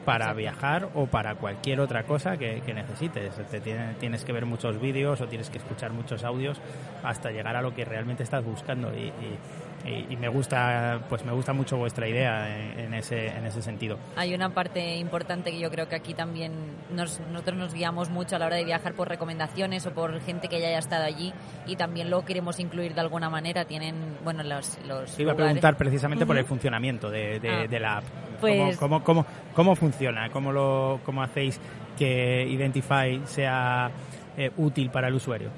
para 0.05 0.32
viajar 0.32 0.88
o 0.94 1.06
para 1.06 1.35
cualquier 1.37 1.80
otra 1.80 2.04
cosa 2.04 2.37
que, 2.37 2.62
necesites. 2.75 3.35
Te 3.50 3.61
tienes 3.61 4.25
que 4.25 4.33
ver 4.33 4.47
muchos 4.47 4.80
vídeos 4.80 5.21
o 5.21 5.26
tienes 5.26 5.50
que 5.50 5.59
escuchar 5.59 5.92
muchos 5.92 6.25
audios 6.25 6.61
hasta 7.02 7.30
llegar 7.30 7.56
a 7.56 7.62
lo 7.62 7.75
que 7.75 7.85
realmente 7.85 8.23
estás 8.23 8.44
buscando 8.44 8.92
y, 8.94 9.06
y, 9.09 9.38
me 9.84 10.28
gusta 10.28 11.00
pues 11.08 11.25
me 11.25 11.32
gusta 11.32 11.52
mucho 11.52 11.76
vuestra 11.76 12.08
idea 12.08 12.75
en, 12.76 12.92
ese 12.94 13.28
en 13.28 13.46
ese 13.46 13.62
sentido. 13.62 13.99
Hay 14.16 14.34
una 14.34 14.50
parte 14.50 14.96
importante 14.96 15.50
que 15.50 15.58
yo 15.58 15.70
creo 15.70 15.88
que 15.88 15.96
aquí 15.96 16.14
también 16.14 16.52
nosotros 16.90 17.56
nos 17.56 17.72
guiamos 17.72 18.10
mucho 18.10 18.37
a 18.37 18.38
la 18.38 18.46
hora 18.46 18.56
de 18.56 18.64
viajar 18.64 18.94
por 18.94 19.08
recomendaciones 19.08 19.87
o 19.87 19.92
por 19.92 20.20
gente 20.20 20.49
que 20.49 20.60
ya 20.60 20.68
haya 20.68 20.78
estado 20.78 21.04
allí 21.04 21.32
y 21.66 21.76
también 21.76 22.10
lo 22.10 22.25
queremos 22.25 22.60
incluir 22.60 22.94
de 22.94 23.00
alguna 23.00 23.30
manera. 23.30 23.64
Tienen 23.64 24.18
bueno 24.22 24.42
los 24.42 24.78
los 24.87 25.18
iba 25.18 25.32
a 25.32 25.37
preguntar 25.37 25.76
precisamente 25.76 26.26
por 26.26 26.37
el 26.37 26.44
funcionamiento 26.44 27.10
de, 27.10 27.40
de, 27.40 27.76
ah. 27.76 27.80
la 27.80 27.96
app. 27.99 28.04
Pues 28.40 28.78
¿Cómo, 28.78 29.04
cómo, 29.04 29.26
cómo, 29.54 29.76
funciona 29.76 30.30
cómo 30.30 30.50
lo 30.50 31.00
cómo 31.04 31.22
hacéis 31.22 31.60
que 31.99 32.46
Identify 32.49 33.20
sea 33.26 33.90
eh, 34.37 34.50
útil 34.56 34.90
para 34.90 35.08
el 35.08 35.14
usuario 35.14 35.50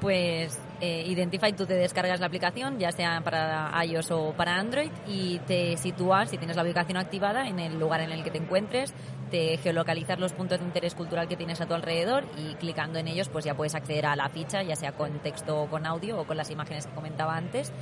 pues 0.00 0.58
eh, 0.80 1.04
Identify 1.06 1.52
tú 1.52 1.66
te 1.66 1.74
descargas 1.74 2.20
la 2.20 2.26
aplicación, 2.26 2.78
ya 2.78 2.92
sea 2.92 3.20
para 3.22 3.72
iOS 3.84 4.10
o 4.10 4.32
para 4.36 4.56
Android, 4.56 4.90
y 5.06 5.38
te 5.40 5.76
sitúas, 5.76 6.30
si 6.30 6.38
tienes 6.38 6.56
la 6.56 6.62
ubicación 6.62 6.98
activada, 6.98 7.48
en 7.48 7.58
el 7.58 7.78
lugar 7.78 8.00
en 8.00 8.12
el 8.12 8.22
que 8.22 8.30
te 8.30 8.38
encuentres, 8.38 8.92
te 9.30 9.56
geolocalizas 9.58 10.18
los 10.18 10.32
puntos 10.32 10.60
de 10.60 10.64
interés 10.64 10.94
cultural 10.94 11.28
que 11.28 11.36
tienes 11.36 11.60
a 11.60 11.66
tu 11.66 11.74
alrededor 11.74 12.24
y 12.36 12.54
clicando 12.54 12.98
en 12.98 13.08
ellos 13.08 13.28
pues 13.28 13.44
ya 13.44 13.54
puedes 13.54 13.74
acceder 13.74 14.06
a 14.06 14.16
la 14.16 14.28
ficha, 14.28 14.62
ya 14.62 14.76
sea 14.76 14.92
con 14.92 15.18
texto 15.20 15.62
o 15.62 15.68
con 15.68 15.86
audio 15.86 16.20
o 16.20 16.26
con 16.26 16.36
las 16.36 16.50
imágenes 16.50 16.86
que 16.86 16.94
comentaba 16.94 17.36
antes. 17.36 17.72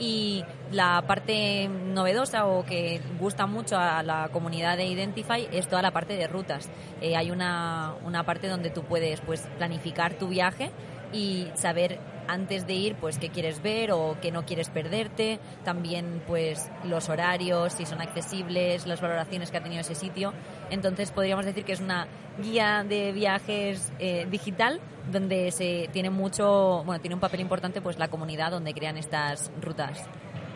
Y 0.00 0.44
la 0.70 1.02
parte 1.06 1.68
novedosa 1.68 2.46
o 2.46 2.64
que 2.64 3.00
gusta 3.18 3.46
mucho 3.46 3.76
a 3.76 4.02
la 4.02 4.28
comunidad 4.32 4.76
de 4.76 4.86
Identify 4.86 5.48
es 5.50 5.66
toda 5.66 5.82
la 5.82 5.90
parte 5.90 6.14
de 6.14 6.28
rutas. 6.28 6.68
Eh, 7.00 7.16
hay 7.16 7.32
una, 7.32 7.94
una 8.04 8.24
parte 8.24 8.46
donde 8.48 8.70
tú 8.70 8.84
puedes 8.84 9.20
pues 9.20 9.40
planificar 9.58 10.14
tu 10.14 10.28
viaje 10.28 10.70
y 11.12 11.48
saber 11.54 11.98
antes 12.28 12.66
de 12.66 12.74
ir 12.74 12.94
pues 12.96 13.18
qué 13.18 13.30
quieres 13.30 13.62
ver 13.62 13.90
o 13.90 14.16
qué 14.20 14.30
no 14.30 14.44
quieres 14.44 14.68
perderte, 14.68 15.40
también 15.64 16.22
pues 16.26 16.70
los 16.84 17.08
horarios, 17.08 17.72
si 17.72 17.86
son 17.86 18.00
accesibles, 18.00 18.86
las 18.86 19.00
valoraciones 19.00 19.50
que 19.50 19.56
ha 19.56 19.62
tenido 19.62 19.80
ese 19.80 19.94
sitio. 19.94 20.32
Entonces 20.70 21.10
podríamos 21.10 21.46
decir 21.46 21.64
que 21.64 21.72
es 21.72 21.80
una 21.80 22.06
guía 22.40 22.84
de 22.86 23.12
viajes 23.12 23.92
eh, 23.98 24.26
digital 24.30 24.80
donde 25.10 25.50
se 25.50 25.88
tiene 25.92 26.10
mucho, 26.10 26.82
bueno, 26.84 27.00
tiene 27.00 27.14
un 27.14 27.20
papel 27.20 27.40
importante 27.40 27.80
pues 27.80 27.98
la 27.98 28.08
comunidad 28.08 28.50
donde 28.50 28.74
crean 28.74 28.98
estas 28.98 29.50
rutas. 29.60 30.06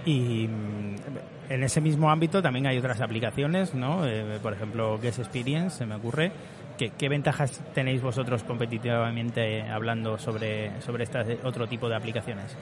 Y 0.05 0.47
mm, 0.49 0.97
en 1.49 1.63
ese 1.63 1.81
mismo 1.81 2.11
ámbito 2.11 2.43
también 2.43 2.67
hay 2.67 2.79
otras 2.79 3.01
aplicaciones, 3.01 3.75
¿no? 3.75 4.07
Eh, 4.07 4.39
por 4.43 4.53
ejemplo, 4.53 4.99
Guest 4.99 5.21
Experience, 5.21 5.79
se 5.79 5.87
me 5.87 5.95
ocurre. 5.95 6.33
¿Qué, 6.83 6.91
¿Qué, 6.99 7.09
ventajas 7.09 7.61
tenéis 7.75 8.03
vosotros 8.03 8.43
competitivamente 8.43 9.63
hablando 9.63 10.19
sobre, 10.19 10.81
sobre 10.81 11.05
este 11.05 11.39
otro 11.45 11.69
tipo 11.69 11.89
de 11.89 11.95
aplicaciones? 11.95 12.57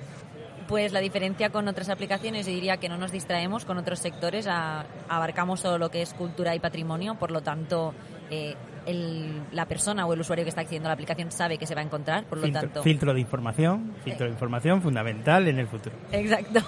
Pues 0.69 0.93
la 0.93 1.01
diferencia 1.01 1.49
con 1.49 1.67
otras 1.69 1.89
aplicaciones, 1.89 2.45
yo 2.45 2.53
diría 2.53 2.77
que 2.77 2.91
no 2.91 2.99
nos 2.99 3.13
distraemos 3.13 3.65
con 3.65 3.79
otros 3.79 3.99
sectores, 3.99 4.47
abarcamos 4.47 5.63
todo 5.63 5.79
lo 5.79 5.91
que 5.91 6.03
es 6.03 6.13
cultura 6.13 6.55
y 6.55 6.59
patrimonio, 6.59 7.15
por 7.15 7.31
lo 7.31 7.41
tanto, 7.41 7.95
eh, 8.31 8.57
el, 8.91 9.43
la 9.53 9.67
persona 9.67 10.07
o 10.07 10.13
el 10.13 10.21
usuario 10.21 10.45
que 10.45 10.49
está 10.49 10.63
accediendo 10.63 10.89
a 10.89 10.91
la 10.91 10.95
aplicación 10.95 11.31
sabe 11.31 11.59
que 11.59 11.67
se 11.67 11.75
va 11.75 11.81
a 11.81 11.85
encontrar, 11.85 12.25
por 12.25 12.39
lo 12.39 12.45
filtro, 12.45 12.63
tanto... 12.63 12.83
Filtro 12.83 13.15
de 13.15 13.21
información, 13.21 13.95
filtro 14.05 14.27
de 14.27 14.33
información 14.33 14.83
fundamental 14.83 15.49
en 15.49 15.59
el 15.59 15.67
futuro. 15.67 15.97
Exacto. 16.13 16.61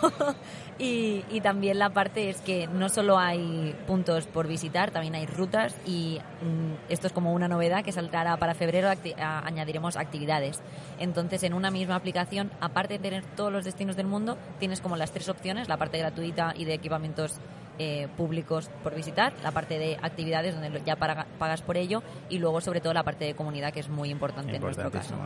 y, 0.78 1.24
y, 1.30 1.40
también 1.40 1.78
la 1.78 1.90
parte 1.90 2.30
es 2.30 2.40
que 2.40 2.66
no 2.66 2.88
solo 2.88 3.18
hay 3.18 3.74
puntos 3.86 4.26
por 4.26 4.46
visitar, 4.46 4.90
también 4.90 5.14
hay 5.14 5.26
rutas 5.26 5.76
y 5.86 6.18
mm, 6.42 6.90
esto 6.92 7.06
es 7.06 7.12
como 7.12 7.32
una 7.32 7.48
novedad 7.48 7.84
que 7.84 7.92
saltará 7.92 8.36
para 8.36 8.54
febrero, 8.54 8.88
acti 8.88 9.12
a, 9.14 9.46
añadiremos 9.46 9.96
actividades. 9.96 10.60
Entonces, 10.98 11.42
en 11.42 11.54
una 11.54 11.70
misma 11.70 11.96
aplicación, 11.96 12.50
aparte 12.60 12.94
de 12.94 13.00
tener 13.00 13.24
todos 13.36 13.52
los 13.52 13.64
destinos 13.64 13.96
del 13.96 14.06
mundo, 14.06 14.38
tienes 14.58 14.80
como 14.80 14.96
las 14.96 15.12
tres 15.12 15.28
opciones, 15.28 15.68
la 15.68 15.76
parte 15.76 15.98
gratuita 15.98 16.54
y 16.56 16.64
de 16.64 16.74
equipamientos 16.74 17.40
eh, 17.84 18.08
públicos 18.16 18.70
por 18.84 18.94
visitar, 18.94 19.32
la 19.42 19.50
parte 19.50 19.76
de 19.76 19.98
actividades 20.00 20.54
donde 20.54 20.82
ya 20.86 20.94
pagas 20.94 21.62
por 21.62 21.76
ello 21.76 22.00
y 22.28 22.38
luego 22.38 22.60
sobre 22.60 22.80
todo 22.80 22.94
la 22.94 23.02
parte 23.02 23.24
de 23.24 23.34
comunidad 23.34 23.72
que 23.72 23.80
es 23.80 23.88
muy 23.88 24.08
importante 24.08 24.54
en 24.54 24.62
nuestro 24.62 24.88
caso. 24.88 25.16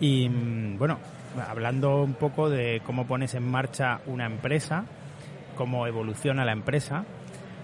Y 0.00 0.30
mm, 0.30 0.78
bueno, 0.78 0.98
hablando 1.46 2.02
un 2.02 2.14
poco 2.14 2.48
de 2.48 2.80
cómo 2.86 3.06
pones 3.06 3.34
en 3.34 3.46
marcha 3.46 4.00
una 4.06 4.24
empresa, 4.24 4.86
cómo 5.56 5.86
evoluciona 5.86 6.46
la 6.46 6.52
empresa, 6.52 7.04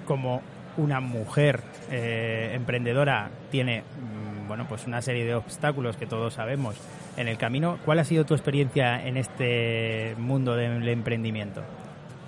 cómo 0.04 0.42
una 0.76 1.00
mujer 1.00 1.62
eh, 1.90 2.50
emprendedora 2.52 3.30
tiene 3.50 3.80
mm, 3.80 4.49
bueno 4.49 4.66
pues 4.68 4.87
una 4.87 5.00
serie 5.00 5.25
de 5.25 5.34
obstáculos 5.34 5.96
que 5.96 6.06
todos 6.06 6.34
sabemos 6.34 6.76
en 7.16 7.28
el 7.28 7.38
camino. 7.38 7.78
¿Cuál 7.87 8.00
ha 8.00 8.04
sido 8.04 8.26
tu 8.26 8.34
experiencia 8.34 9.06
en 9.06 9.16
este 9.16 10.14
mundo 10.18 10.56
del 10.56 10.87
emprendimiento? 10.88 11.62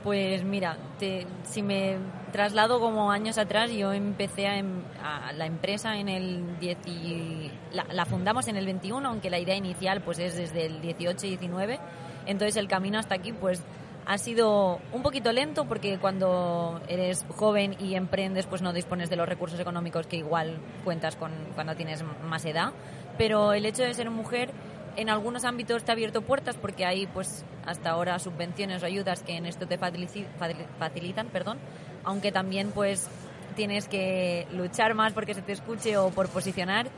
Pues 0.06 0.44
mira, 0.44 0.78
te, 1.00 1.26
si 1.42 1.64
me 1.64 1.96
traslado 2.30 2.78
como 2.78 3.10
años 3.10 3.38
atrás, 3.38 3.72
yo 3.72 3.92
empecé 3.92 4.46
a, 4.46 4.62
a 5.02 5.32
la 5.32 5.46
empresa 5.46 5.98
en 5.98 6.08
el 6.08 6.60
10 6.60 6.78
y, 6.86 7.50
la, 7.72 7.84
la, 7.90 8.04
fundamos 8.04 8.46
en 8.46 8.54
el 8.54 8.66
21, 8.66 9.08
aunque 9.08 9.30
la 9.30 9.40
idea 9.40 9.56
inicial 9.56 10.02
pues 10.02 10.20
es 10.20 10.36
desde 10.36 10.66
el 10.66 10.80
18 10.80 11.26
y 11.26 11.30
19. 11.30 11.80
Entonces 12.26 12.54
el 12.56 12.68
camino 12.68 13.00
hasta 13.00 13.16
aquí 13.16 13.32
pues 13.32 13.64
ha 14.06 14.16
sido 14.18 14.78
un 14.92 15.02
poquito 15.02 15.32
lento 15.32 15.64
porque 15.64 15.98
cuando 15.98 16.80
eres 16.86 17.26
joven 17.28 17.75
y 17.80 17.96
emprendes 17.96 18.46
pues 18.46 18.62
no 18.62 18.72
dispones 18.72 19.10
de 19.10 19.16
los 19.16 19.28
recursos 19.28 19.58
económicos 19.58 20.06
que 20.06 20.18
igual 20.18 20.58
cuentas 20.84 21.16
con 21.16 21.32
cuando 21.56 21.75
tienes 21.75 22.04
más 22.22 22.44
edad. 22.44 22.72
Pero 23.18 23.54
el 23.54 23.66
hecho 23.66 23.82
de 23.82 23.92
ser 23.92 24.08
mujer 24.10 24.52
en 24.96 25.10
algunos 25.10 25.44
ámbitos 25.44 25.84
te 25.84 25.92
ha 25.92 25.94
abierto 25.94 26.22
puertas 26.22 26.56
porque 26.56 26.84
hay 26.84 27.06
pues 27.06 27.44
hasta 27.64 27.90
ahora 27.90 28.18
subvenciones 28.18 28.82
o 28.82 28.86
ayudas 28.86 29.22
que 29.22 29.36
en 29.36 29.46
esto 29.46 29.66
te 29.66 29.78
facilitan, 29.78 31.28
perdón, 31.28 31.58
aunque 32.04 32.32
también 32.32 32.70
pues 32.70 33.08
tienes 33.54 33.88
que 33.88 34.46
luchar 34.52 34.94
más 34.94 35.12
porque 35.12 35.34
se 35.34 35.42
te 35.42 35.52
escuche 35.52 35.96
o 35.96 36.10
por 36.10 36.28
posicionar. 36.28 36.88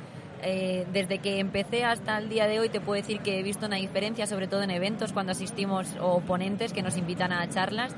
Eh, 0.40 0.86
desde 0.92 1.18
que 1.18 1.40
empecé 1.40 1.84
hasta 1.84 2.16
el 2.18 2.28
día 2.28 2.46
de 2.46 2.60
hoy 2.60 2.68
te 2.68 2.80
puedo 2.80 3.00
decir 3.00 3.20
que 3.20 3.40
he 3.40 3.42
visto 3.42 3.66
una 3.66 3.76
diferencia, 3.76 4.26
sobre 4.26 4.46
todo 4.46 4.62
en 4.62 4.70
eventos 4.70 5.12
cuando 5.12 5.32
asistimos 5.32 5.88
o 6.00 6.20
ponentes 6.20 6.72
que 6.72 6.82
nos 6.82 6.96
invitan 6.96 7.32
a 7.32 7.48
charlas. 7.48 7.94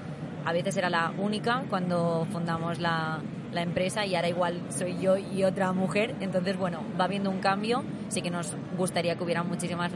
A 0.47 0.53
veces 0.53 0.77
era 0.79 0.89
la 0.89 1.13
única 1.19 1.65
cuando 1.69 2.27
fundamos 2.33 2.79
la, 2.79 3.21
la 3.53 3.63
empresa 3.63 4.07
y 4.07 4.15
ahora 4.15 4.29
igual 4.29 4.61
soy 4.71 4.99
yo 5.01 5.17
y 5.17 5.45
otra 5.45 5.73
mujer. 5.73 6.15
Entonces, 6.21 6.57
bueno, 6.57 6.83
va 6.99 7.05
habiendo 7.05 7.31
un 7.31 7.41
cambio. 7.41 7.85
Sí 8.09 8.23
que 8.23 8.31
nos 8.31 8.55
gustaría 8.77 9.17
que 9.17 9.25
hubiera 9.25 9.43
muchísimas, 9.43 9.93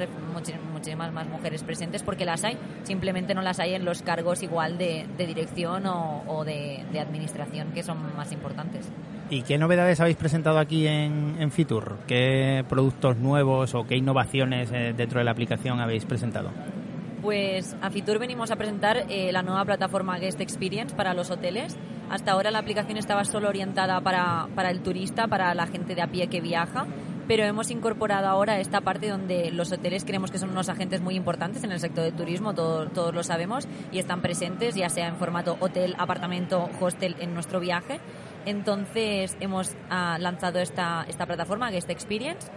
muchísimas 0.73 1.12
más 1.12 1.26
mujeres 1.28 1.62
presentes 1.62 2.02
porque 2.02 2.25
las 2.25 2.44
hay. 2.44 2.56
Simplemente 2.82 3.34
no 3.34 3.42
las 3.42 3.61
hay 3.61 3.75
en 3.75 3.84
los 3.84 4.02
cargos 4.02 4.42
igual 4.42 4.78
de, 4.78 5.06
de 5.16 5.26
dirección 5.26 5.87
o, 5.87 6.23
o 6.26 6.44
de, 6.44 6.84
de, 6.92 7.00
administración 7.00 7.73
que 7.73 7.82
son 7.82 7.99
más 8.16 8.32
importantes. 8.32 8.88
¿Y 9.30 9.42
qué 9.42 9.58
novedades 9.58 10.00
habéis 10.00 10.16
presentado 10.16 10.58
aquí 10.58 10.87
en, 10.87 11.37
en 11.38 11.50
Fitur? 11.50 11.96
¿Qué 12.06 12.64
productos 12.68 13.16
nuevos 13.16 13.75
o 13.75 13.87
qué 13.87 13.96
innovaciones 13.96 14.70
eh, 14.73 14.92
dentro 14.96 15.18
de 15.18 15.25
la 15.25 15.30
aplicación 15.30 15.80
habéis 15.80 16.04
presentado? 16.04 16.50
Pues 17.23 17.75
a 17.80 17.88
Fitur 17.88 18.18
venimos 18.18 18.50
a 18.50 18.56
presentar 18.56 19.06
eh, 19.08 19.32
la 19.32 19.42
nueva 19.42 19.64
plataforma 19.64 20.18
Guest 20.18 20.42
Experience 20.42 20.94
para 20.94 21.14
los 21.14 21.30
hoteles. 21.30 21.75
Hasta 22.11 22.32
ahora 22.32 22.50
la 22.50 22.58
aplicación 22.58 22.99
estaba 22.99 23.25
solo 23.25 23.49
orientada 23.49 24.00
para, 24.00 24.49
para 24.54 24.70
el 24.70 24.80
turista, 24.80 25.26
para 25.26 25.54
la 25.54 25.66
gente 25.66 25.94
de 25.94 26.02
a 26.02 26.06
pie 26.06 26.28
que 26.28 26.40
viaja, 26.40 26.87
pero 27.26 27.44
hemos 27.44 27.70
incorporado 27.70 28.28
ahora 28.28 28.61
esta 28.61 28.82
parte 28.82 29.08
donde 29.08 29.50
los 29.50 29.73
hoteles 29.73 30.04
creemos 30.04 30.30
que 30.30 30.38
son 30.38 30.50
unos 30.50 30.68
agentes 30.68 31.00
muy 31.00 31.14
importantes 31.14 31.64
en 31.64 31.73
el 31.73 31.80
sector 31.80 32.04
del 32.04 32.14
turismo, 32.14 32.54
todo, 32.54 32.87
todos 32.88 33.14
lo 33.14 33.23
sabemos, 33.23 33.66
y 33.92 33.99
están 33.99 34.20
presentes, 34.20 34.75
ya 34.75 34.88
sea 34.88 35.08
en 35.08 35.16
formato 35.16 35.56
hotel, 35.61 35.94
apartamento, 35.99 36.68
hostel 36.80 37.16
en 37.20 37.34
nuestro 37.34 37.61
viaje. 37.61 38.00
Entonces 38.44 39.37
hemos 39.40 39.75
ah, 39.88 40.18
lanzado 40.20 40.58
esta, 40.58 41.06
esta 41.08 41.25
plataforma, 41.25 41.70
Guest 41.70 41.88
Experience, 41.88 42.50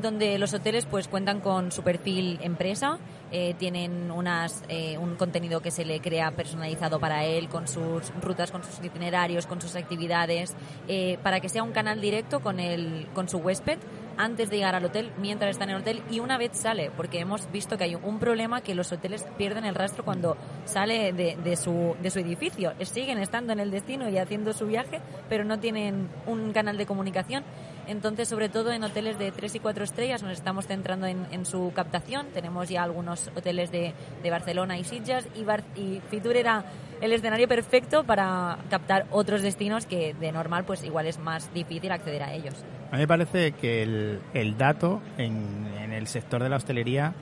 donde 0.00 0.38
los 0.38 0.54
hoteles 0.54 0.86
pues 0.86 1.08
cuentan 1.08 1.40
con 1.40 1.72
su 1.72 1.82
perfil 1.82 2.38
empresa, 2.42 2.98
eh, 3.32 3.54
tienen 3.58 4.10
unas, 4.10 4.62
eh, 4.68 4.98
un 4.98 5.16
contenido 5.16 5.60
que 5.60 5.70
se 5.70 5.84
le 5.84 6.00
crea 6.00 6.30
personalizado 6.30 7.00
para 7.00 7.24
él, 7.24 7.48
con 7.48 7.66
sus 7.66 8.12
rutas, 8.22 8.50
con 8.50 8.62
sus 8.62 8.84
itinerarios, 8.84 9.46
con 9.46 9.60
sus 9.60 9.74
actividades, 9.76 10.54
eh, 10.88 11.18
para 11.22 11.40
que 11.40 11.48
sea 11.48 11.62
un 11.62 11.72
canal 11.72 12.00
directo 12.00 12.40
con, 12.40 12.60
el, 12.60 13.08
con 13.14 13.28
su 13.28 13.38
huésped 13.38 13.78
antes 14.16 14.48
de 14.48 14.56
llegar 14.56 14.74
al 14.74 14.84
hotel, 14.84 15.12
mientras 15.18 15.50
está 15.50 15.64
en 15.64 15.70
el 15.70 15.76
hotel 15.76 16.02
y 16.10 16.20
una 16.20 16.38
vez 16.38 16.52
sale, 16.54 16.90
porque 16.96 17.18
hemos 17.18 17.50
visto 17.52 17.76
que 17.76 17.84
hay 17.84 17.94
un 17.96 18.18
problema 18.18 18.62
que 18.62 18.74
los 18.74 18.90
hoteles 18.92 19.26
pierden 19.36 19.64
el 19.64 19.74
rastro 19.74 20.04
cuando 20.04 20.36
sale 20.64 21.12
de, 21.12 21.36
de, 21.36 21.56
su, 21.56 21.96
de 22.00 22.10
su 22.10 22.20
edificio. 22.20 22.72
Siguen 22.80 23.18
estando 23.18 23.52
en 23.52 23.60
el 23.60 23.70
destino 23.70 24.08
y 24.08 24.16
haciendo 24.16 24.52
su 24.52 24.66
viaje, 24.66 25.00
pero 25.28 25.44
no 25.44 25.58
tienen 25.58 26.08
un 26.26 26.52
canal 26.52 26.78
de 26.78 26.86
comunicación. 26.86 27.44
Entonces, 27.86 28.28
sobre 28.28 28.48
todo 28.48 28.72
en 28.72 28.82
hoteles 28.82 29.18
de 29.18 29.30
3 29.30 29.54
y 29.54 29.60
4 29.60 29.84
estrellas, 29.84 30.22
nos 30.22 30.32
estamos 30.32 30.66
centrando 30.66 31.06
en, 31.06 31.46
su 31.46 31.72
captación. 31.74 32.26
Tenemos 32.34 32.68
ya 32.68 32.82
algunos 32.82 33.30
hoteles 33.36 33.70
de, 33.70 33.94
Barcelona 34.28 34.76
y 34.76 34.84
Sitges 34.84 35.28
y, 35.36 35.44
Bar 35.44 35.62
y 35.76 36.00
Fitur 36.10 36.36
era 36.36 36.64
el 37.00 37.12
escenario 37.12 37.46
perfecto 37.46 38.04
para 38.04 38.58
captar 38.70 39.06
otros 39.10 39.42
destinos 39.42 39.86
que 39.86 40.14
de 40.14 40.32
normal 40.32 40.64
pues 40.64 40.82
igual 40.82 41.06
es 41.06 41.18
más 41.18 41.52
difícil 41.54 41.92
acceder 41.92 42.22
a 42.22 42.32
ellos. 42.32 42.54
A 42.90 42.96
mí 42.96 42.98
me 43.00 43.08
parece 43.08 43.52
que 43.52 43.82
el, 43.82 44.56
dato 44.56 45.00
en, 45.16 45.92
el 45.92 46.06
sector 46.06 46.42
de 46.42 46.48
la 46.48 46.56
hostelería 46.56 47.14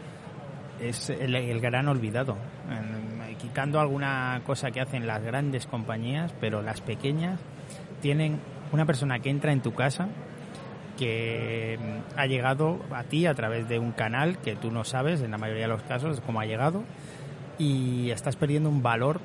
es 0.80 1.10
el, 1.10 1.60
gran 1.60 1.88
olvidado. 1.88 2.36
Quitando 3.38 3.80
alguna 3.80 4.40
cosa 4.46 4.70
que 4.70 4.80
hacen 4.80 5.06
las 5.06 5.22
grandes 5.22 5.66
compañías, 5.66 6.32
pero 6.40 6.62
las 6.62 6.80
pequeñas 6.80 7.38
tienen 8.00 8.40
una 8.72 8.86
persona 8.86 9.18
que 9.18 9.30
entra 9.30 9.52
en 9.52 9.60
tu 9.60 9.74
casa 9.74 10.08
que 10.98 11.78
ha 12.16 12.26
llegado 12.26 12.80
a 12.92 13.04
ti 13.04 13.26
a 13.26 13.34
través 13.34 13.68
de 13.68 13.78
un 13.78 13.92
canal 13.92 14.38
que 14.38 14.56
tú 14.56 14.70
no 14.70 14.84
sabes 14.84 15.20
en 15.22 15.30
la 15.30 15.38
mayoría 15.38 15.62
de 15.64 15.68
los 15.68 15.82
casos 15.82 16.20
cómo 16.20 16.40
ha 16.40 16.46
llegado 16.46 16.84
y 17.58 18.10
estás 18.10 18.36
perdiendo 18.36 18.68
un 18.68 18.82
valor 18.82 19.20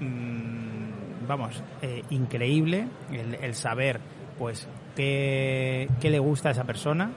mmm, 0.00 1.26
vamos 1.26 1.62
eh, 1.82 2.02
increíble 2.10 2.86
el, 3.12 3.34
el, 3.34 3.54
saber 3.54 4.00
pues 4.38 4.68
qué, 4.96 5.88
qué 6.00 6.10
le 6.10 6.18
gusta 6.18 6.48
a 6.48 6.52
esa 6.52 6.64
persona 6.64 7.10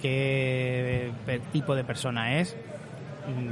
qué 0.00 1.12
tipo 1.52 1.74
de 1.74 1.84
persona 1.84 2.40
es 2.40 2.56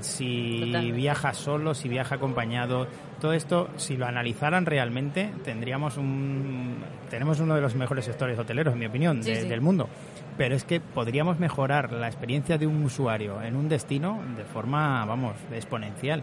si 0.01 0.61
Totalmente. 0.67 0.97
viaja 0.97 1.33
solo, 1.35 1.75
si 1.75 1.89
viaja 1.89 2.15
acompañado, 2.17 2.87
todo 3.21 3.33
esto, 3.33 3.69
si 3.77 3.97
lo 3.97 4.07
analizaran 4.07 4.67
realmente, 4.67 5.31
tendríamos 5.45 5.97
un, 5.97 6.77
tenemos 7.11 7.41
uno 7.41 7.55
de 7.55 7.61
los 7.61 7.75
mejores 7.75 8.05
sectores 8.05 8.39
hoteleros, 8.39 8.75
en 8.75 8.81
mi 8.81 8.87
opinión, 8.87 9.23
Sí, 9.23 9.31
de- 9.31 9.41
sí. 9.43 9.49
del 9.49 9.61
mundo. 9.61 9.89
Pero 10.37 10.55
es 10.55 10.65
que 10.65 10.81
podríamos 10.81 11.39
mejorar 11.41 11.93
la 11.93 12.07
experiencia 12.07 12.59
de 12.59 12.67
un 12.67 12.85
usuario 12.85 13.43
en 13.43 13.57
un 13.57 13.69
destino 13.69 14.21
de 14.37 14.45
forma, 14.45 15.05
vamos, 15.05 15.35
exponencial. 15.53 16.23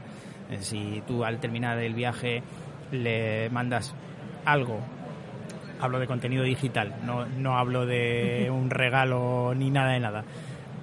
Eh, 0.49 0.57
Si 0.61 1.01
tú 1.07 1.25
al 1.25 1.39
terminar 1.39 1.77
el 1.79 1.93
viaje 1.93 2.41
le 2.91 3.49
mandas 3.49 3.93
algo, 4.45 4.79
hablo 5.81 5.99
de 5.99 6.07
contenido 6.07 6.43
digital, 6.43 6.95
no, 7.03 7.25
no 7.25 7.57
hablo 7.57 7.85
de 7.85 8.49
un 8.53 8.69
regalo 8.69 9.53
ni 9.55 9.69
nada 9.69 9.91
de 9.91 9.99
nada. 9.99 10.23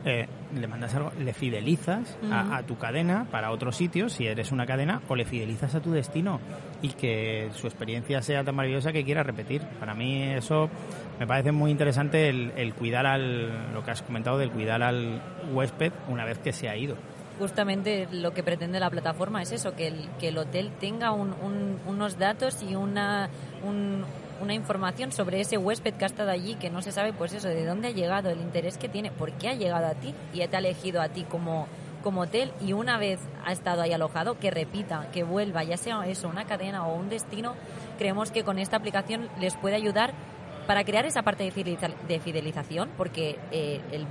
Eh, 0.05 0.27
le 0.59 0.67
mandas 0.67 0.95
algo, 0.97 1.13
le 1.19 1.33
fidelizas 1.33 2.19
a, 2.31 2.57
a 2.57 2.63
tu 2.65 2.77
cadena 2.77 3.27
para 3.31 3.53
otro 3.53 3.71
sitio, 3.71 4.09
si 4.09 4.27
eres 4.27 4.51
una 4.51 4.67
cadena, 4.67 5.01
o 5.09 5.15
le 5.15 5.25
fidelizas 5.25 5.77
a 5.77 5.81
tu 5.81 5.93
destino 5.93 6.41
y 6.83 6.89
que 6.89 7.51
su 7.55 7.69
experiencia 7.69 8.21
sea 8.21 8.43
tan 8.43 8.57
maravillosa 8.57 8.93
que 8.93 9.05
quiera 9.05 9.23
repetir. 9.23 9.63
Para 9.79 9.95
mí 9.95 10.23
eso 10.25 10.69
me 11.21 11.27
parece 11.29 11.53
muy 11.53 11.71
interesante 11.71 12.29
el, 12.29 12.53
el 12.57 12.75
cuidar 12.75 13.07
al, 13.07 13.73
lo 13.73 13.85
que 13.85 13.93
has 13.93 14.03
comentado, 14.03 14.39
del 14.39 14.51
cuidar 14.51 14.83
al 14.83 15.23
huésped 15.53 15.93
una 16.09 16.25
vez 16.25 16.39
que 16.39 16.53
se 16.53 16.69
ha 16.69 16.77
ido. 16.77 16.97
justamente 17.39 18.07
lo 18.13 18.33
que 18.33 18.43
pretende 18.43 18.79
la 18.79 18.91
plataforma 18.91 19.43
es 19.43 19.53
eso, 19.53 19.75
que 19.75 19.89
el, 19.89 20.09
que 20.21 20.29
el 20.29 20.39
hotel 20.39 20.71
tenga 20.81 21.13
unos 21.13 22.19
datos 22.19 22.63
y 22.63 22.75
una, 22.75 23.29
una 24.41 24.55
información 24.55 25.13
sobre 25.13 25.41
ese 25.41 25.59
huésped 25.59 25.95
que 25.95 26.05
ha 26.05 26.07
estado 26.07 26.31
allí, 26.31 26.55
que 26.55 26.71
no 26.71 26.83
se 26.83 26.93
sabe, 26.93 27.13
pues 27.13 27.33
eso, 27.33 27.49
de 27.49 27.65
dónde 27.65 27.89
ha 27.89 27.93
llegado, 27.93 28.31
el 28.31 28.41
interés 28.41 28.79
que 28.79 28.89
tiene, 28.89 29.11
por 29.11 29.33
qué 29.33 29.49
ha 29.49 29.55
llegado 29.55 29.87
a 29.87 29.95
ti 29.95 30.15
y 30.33 30.47
te 30.47 30.57
ha 30.57 30.59
elegido 30.59 31.01
a 31.01 31.09
ti 31.09 31.25
como, 31.25 31.67
como 32.03 32.23
hotel 32.23 32.53
y 32.61 32.73
una 32.73 32.99
vez 32.99 33.21
ha 33.45 33.53
estado 33.53 33.83
ahí 33.83 33.93
alojado, 33.93 34.39
que 34.39 34.51
repita, 34.51 35.09
que 35.13 35.23
vuelva, 35.23 35.65
ya 35.65 35.77
sea 35.77 36.07
eso, 36.07 36.29
una 36.29 36.47
cadena 36.47 36.87
o 36.87 36.95
un 36.95 37.09
destino, 37.09 37.55
creemos 37.99 38.31
que 38.31 38.45
con 38.45 38.59
esta 38.59 38.77
aplicación 38.77 39.29
les 39.41 39.57
puede 39.57 39.77
ayudar 39.77 40.13
para 40.67 40.85
crear 40.85 41.07
esa 41.07 41.23
parte 41.23 41.45
de 41.45 42.21
fidelización, 42.21 42.91
porque 42.97 43.39
eh, 43.51 43.81
el, 43.93 44.07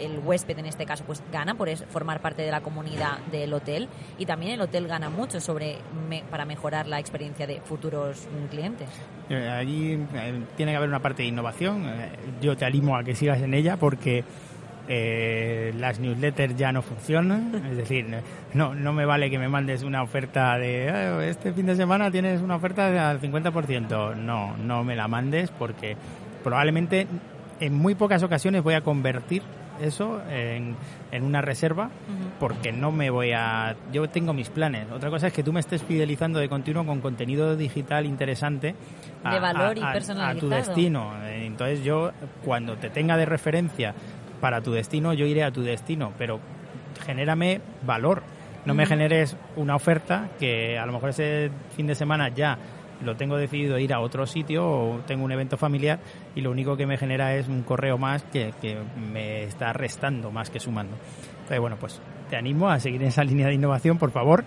el, 0.00 0.18
huésped 0.18 0.58
en 0.58 0.66
este 0.66 0.84
caso 0.86 1.04
pues 1.04 1.22
gana 1.32 1.54
por 1.54 1.68
formar 1.86 2.20
parte 2.20 2.42
de 2.42 2.50
la 2.50 2.60
comunidad 2.60 3.18
del 3.30 3.52
hotel 3.52 3.88
y 4.18 4.26
también 4.26 4.52
el 4.52 4.60
hotel 4.60 4.86
gana 4.88 5.10
mucho 5.10 5.40
sobre 5.40 5.78
para 6.30 6.44
mejorar 6.44 6.86
la 6.86 6.98
experiencia 6.98 7.46
de 7.46 7.60
futuros 7.60 8.26
clientes. 8.50 8.88
Eh, 9.28 9.48
allí 9.48 9.92
eh, 10.14 10.42
tiene 10.56 10.72
que 10.72 10.76
haber 10.76 10.88
una 10.88 11.00
parte 11.00 11.22
de 11.22 11.28
innovación. 11.28 11.86
yo 12.40 12.56
te 12.56 12.64
animo 12.64 12.96
a 12.96 13.04
que 13.04 13.14
sigas 13.14 13.40
en 13.40 13.54
ella 13.54 13.76
porque 13.76 14.24
eh, 14.94 15.72
las 15.78 16.00
newsletters 16.00 16.54
ya 16.54 16.70
no 16.70 16.82
funcionan, 16.82 17.62
es 17.70 17.78
decir, 17.78 18.04
no, 18.52 18.74
no 18.74 18.92
me 18.92 19.06
vale 19.06 19.30
que 19.30 19.38
me 19.38 19.48
mandes 19.48 19.84
una 19.84 20.02
oferta 20.02 20.58
de 20.58 20.90
ah, 20.90 21.24
este 21.24 21.54
fin 21.54 21.64
de 21.64 21.76
semana 21.76 22.10
tienes 22.10 22.42
una 22.42 22.56
oferta 22.56 23.08
al 23.08 23.18
50%, 23.18 24.14
no, 24.16 24.54
no 24.58 24.84
me 24.84 24.94
la 24.94 25.08
mandes 25.08 25.50
porque 25.50 25.96
probablemente 26.44 27.06
en 27.58 27.72
muy 27.72 27.94
pocas 27.94 28.22
ocasiones 28.22 28.62
voy 28.62 28.74
a 28.74 28.82
convertir 28.82 29.42
eso 29.80 30.20
en, 30.28 30.76
en 31.10 31.24
una 31.24 31.40
reserva 31.40 31.88
porque 32.38 32.70
no 32.70 32.92
me 32.92 33.08
voy 33.08 33.32
a... 33.32 33.74
Yo 33.92 34.08
tengo 34.10 34.34
mis 34.34 34.50
planes. 34.50 34.90
Otra 34.92 35.08
cosa 35.08 35.28
es 35.28 35.32
que 35.32 35.42
tú 35.42 35.52
me 35.52 35.60
estés 35.60 35.82
fidelizando 35.82 36.38
de 36.38 36.48
continuo 36.48 36.84
con 36.84 37.00
contenido 37.00 37.56
digital 37.56 38.04
interesante 38.04 38.74
de 39.24 39.40
valor 39.40 39.78
y 39.78 39.80
personalizado. 39.80 40.36
a 40.36 40.40
tu 40.40 40.48
destino. 40.48 41.12
Entonces 41.26 41.82
yo 41.82 42.12
cuando 42.44 42.76
te 42.76 42.90
tenga 42.90 43.16
de 43.16 43.24
referencia 43.24 43.94
para 44.42 44.60
tu 44.60 44.72
destino, 44.72 45.14
yo 45.14 45.24
iré 45.24 45.44
a 45.44 45.52
tu 45.52 45.62
destino, 45.62 46.12
pero 46.18 46.40
genérame 47.06 47.60
valor. 47.86 48.24
No 48.64 48.74
me 48.74 48.86
generes 48.86 49.36
una 49.54 49.76
oferta 49.76 50.30
que 50.40 50.78
a 50.78 50.84
lo 50.84 50.92
mejor 50.92 51.10
ese 51.10 51.50
fin 51.76 51.86
de 51.86 51.94
semana 51.94 52.28
ya 52.28 52.58
lo 53.04 53.16
tengo 53.16 53.36
decidido 53.36 53.78
ir 53.78 53.94
a 53.94 54.00
otro 54.00 54.26
sitio 54.26 54.68
o 54.68 54.98
tengo 55.06 55.24
un 55.24 55.30
evento 55.30 55.56
familiar 55.56 56.00
y 56.34 56.40
lo 56.40 56.50
único 56.50 56.76
que 56.76 56.86
me 56.86 56.98
genera 56.98 57.36
es 57.36 57.46
un 57.46 57.62
correo 57.62 57.98
más 57.98 58.24
que, 58.24 58.52
que 58.60 58.78
me 58.96 59.44
está 59.44 59.72
restando 59.72 60.32
más 60.32 60.50
que 60.50 60.58
sumando. 60.58 60.96
Entonces, 61.34 61.60
bueno, 61.60 61.76
pues 61.78 62.00
te 62.32 62.38
animo 62.38 62.70
a 62.70 62.80
seguir 62.80 63.02
en 63.02 63.08
esa 63.08 63.22
línea 63.24 63.46
de 63.46 63.52
innovación, 63.52 63.98
por 63.98 64.10
favor. 64.10 64.42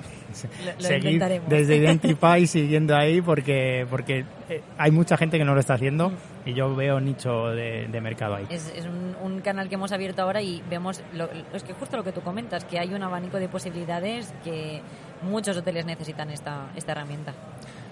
seguir 0.80 1.24
desde 1.48 1.76
Identify 1.84 2.48
siguiendo 2.48 2.96
ahí 2.96 3.22
porque, 3.22 3.86
porque 3.92 4.26
eh, 4.50 4.64
hay 4.80 4.90
mucha 4.90 5.18
gente 5.18 5.38
que 5.38 5.46
no 5.46 5.54
lo 5.54 5.60
está 5.60 5.76
haciendo 5.76 6.12
y 6.48 6.56
yo 6.56 6.76
veo 6.76 7.00
nicho 7.00 7.50
de, 7.50 7.88
mercado 8.02 8.38
ahí. 8.38 8.48
Es, 8.50 8.74
un, 9.22 9.40
canal 9.42 9.70
que 9.70 9.76
hemos 9.76 9.92
abierto 9.92 10.24
ahora 10.24 10.42
y 10.42 10.64
vemos, 10.68 11.04
lo, 11.14 11.30
es 11.54 11.62
que 11.62 11.74
justo 11.74 11.96
lo 11.96 12.04
que 12.04 12.12
tú 12.12 12.22
comentas, 12.22 12.66
que 12.66 12.80
hay 12.80 12.92
un 12.92 13.04
abanico 13.04 13.38
de 13.38 13.50
posibilidades 13.50 14.34
que 14.44 14.82
muchos 15.22 15.56
hoteles 15.56 15.86
necesitan 15.86 16.32
esta, 16.32 16.72
esta 16.76 16.94
herramienta. 16.94 17.36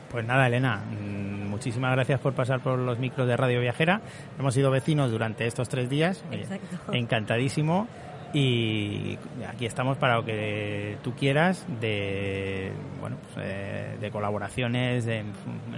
Pues 0.10 0.26
nada, 0.26 0.48
Elena, 0.48 0.78
mm, 0.90 1.50
muchísimas 1.50 1.92
gracias 1.92 2.20
por 2.20 2.34
pasar 2.34 2.62
por 2.62 2.80
los 2.80 2.98
micros 2.98 3.28
de 3.28 3.38
Radio 3.38 3.60
Viajera. 3.62 4.02
Hemos 4.40 4.56
sido 4.56 4.72
vecinos 4.72 5.12
durante 5.12 5.46
estos 5.46 5.70
tres 5.70 5.88
días. 5.88 6.26
Exacto. 6.32 6.94
Encantadísimo 6.94 7.88
y 8.34 9.20
aquí 9.48 9.68
estamos 9.68 9.98
para 9.98 10.16
lo 10.16 10.26
que 10.26 10.98
tú 11.04 11.14
quieras 11.14 11.66
de 11.80 12.72
bueno 13.00 13.18
pues, 13.18 13.46
eh, 13.46 13.98
de 14.02 14.10
colaboraciones 14.10 15.06
en 15.06 15.32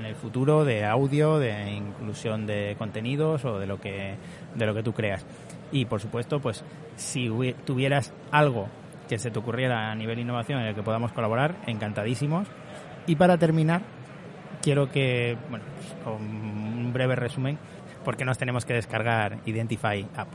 el 0.03 0.15
futuro 0.15 0.63
de 0.63 0.85
audio 0.85 1.37
de 1.37 1.73
inclusión 1.73 2.47
de 2.47 2.75
contenidos 2.77 3.43
o 3.43 3.59
de 3.59 3.67
lo 3.67 3.81
que 3.81 4.15
de 4.55 4.65
lo 4.65 4.73
que 4.73 4.83
tú 4.83 4.93
creas. 4.93 5.25
Y 5.73 5.83
por 5.85 5.99
supuesto 5.99 6.39
pues 6.39 6.63
si 6.95 7.29
tuvieras 7.65 8.13
algo 8.31 8.69
que 9.09 9.19
se 9.19 9.31
te 9.31 9.37
ocurriera 9.37 9.91
a 9.91 9.95
nivel 9.95 10.19
innovación 10.19 10.61
en 10.61 10.67
el 10.67 10.75
que 10.75 10.81
podamos 10.81 11.11
colaborar 11.11 11.55
encantadísimos. 11.67 12.47
Y 13.05 13.17
para 13.17 13.37
terminar 13.37 13.81
quiero 14.61 14.89
que 14.89 15.37
bueno 15.49 15.65
pues, 15.75 15.93
con 16.05 16.21
un 16.23 16.93
breve 16.93 17.17
resumen 17.17 17.57
porque 18.05 18.23
nos 18.23 18.37
tenemos 18.37 18.63
que 18.63 18.75
descargar 18.75 19.39
Identify 19.45 20.07
App 20.15 20.29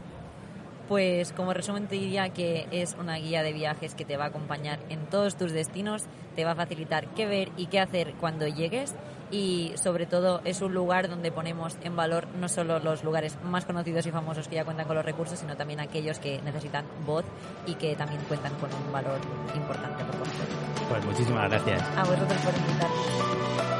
pues 0.91 1.33
como 1.33 1.55
resumen 1.55 1.87
te 1.87 1.95
diría 1.95 2.31
que 2.31 2.67
es 2.73 2.97
una 2.99 3.15
guía 3.15 3.45
de 3.45 3.53
viajes 3.53 3.95
que 3.95 4.05
te 4.05 4.17
va 4.17 4.25
a 4.25 4.27
acompañar 4.27 4.81
en 4.89 5.07
todos 5.07 5.37
tus 5.37 5.53
destinos, 5.53 6.07
te 6.35 6.45
va 6.45 6.51
a 6.51 6.55
facilitar 6.57 7.07
qué 7.15 7.27
ver 7.27 7.53
y 7.57 7.67
qué 7.67 7.79
hacer 7.79 8.15
cuando 8.19 8.49
llegues 8.49 8.97
y 9.31 9.71
sobre 9.77 10.07
todo 10.07 10.41
es 10.45 10.63
un 10.63 10.75
lugar 10.75 11.09
donde 11.09 11.31
ponemos 11.31 11.77
en 11.85 11.95
valor 11.95 12.27
no 12.41 12.49
solo 12.49 12.81
los 12.81 13.05
lugares 13.05 13.39
más 13.45 13.67
conocidos 13.67 14.05
y 14.07 14.11
famosos 14.11 14.49
que 14.49 14.57
ya 14.57 14.65
cuentan 14.65 14.89
con 14.89 14.97
los 14.97 15.05
recursos, 15.05 15.39
sino 15.39 15.57
también 15.57 15.79
aquellos 15.79 16.19
que 16.19 16.43
necesitan 16.43 16.85
voz 17.07 17.25
y 17.69 17.75
que 17.75 17.95
también 17.95 18.21
cuentan 18.27 18.53
con 18.55 18.69
un 18.75 18.93
valor 18.93 19.21
importante 19.55 20.03
por 20.03 20.19
conocer. 20.19 20.47
Pues 20.89 21.05
muchísimas 21.05 21.49
gracias. 21.51 21.83
A 21.97 22.03
vosotros 22.03 22.41
por 22.43 22.53
invitarme. 22.53 23.80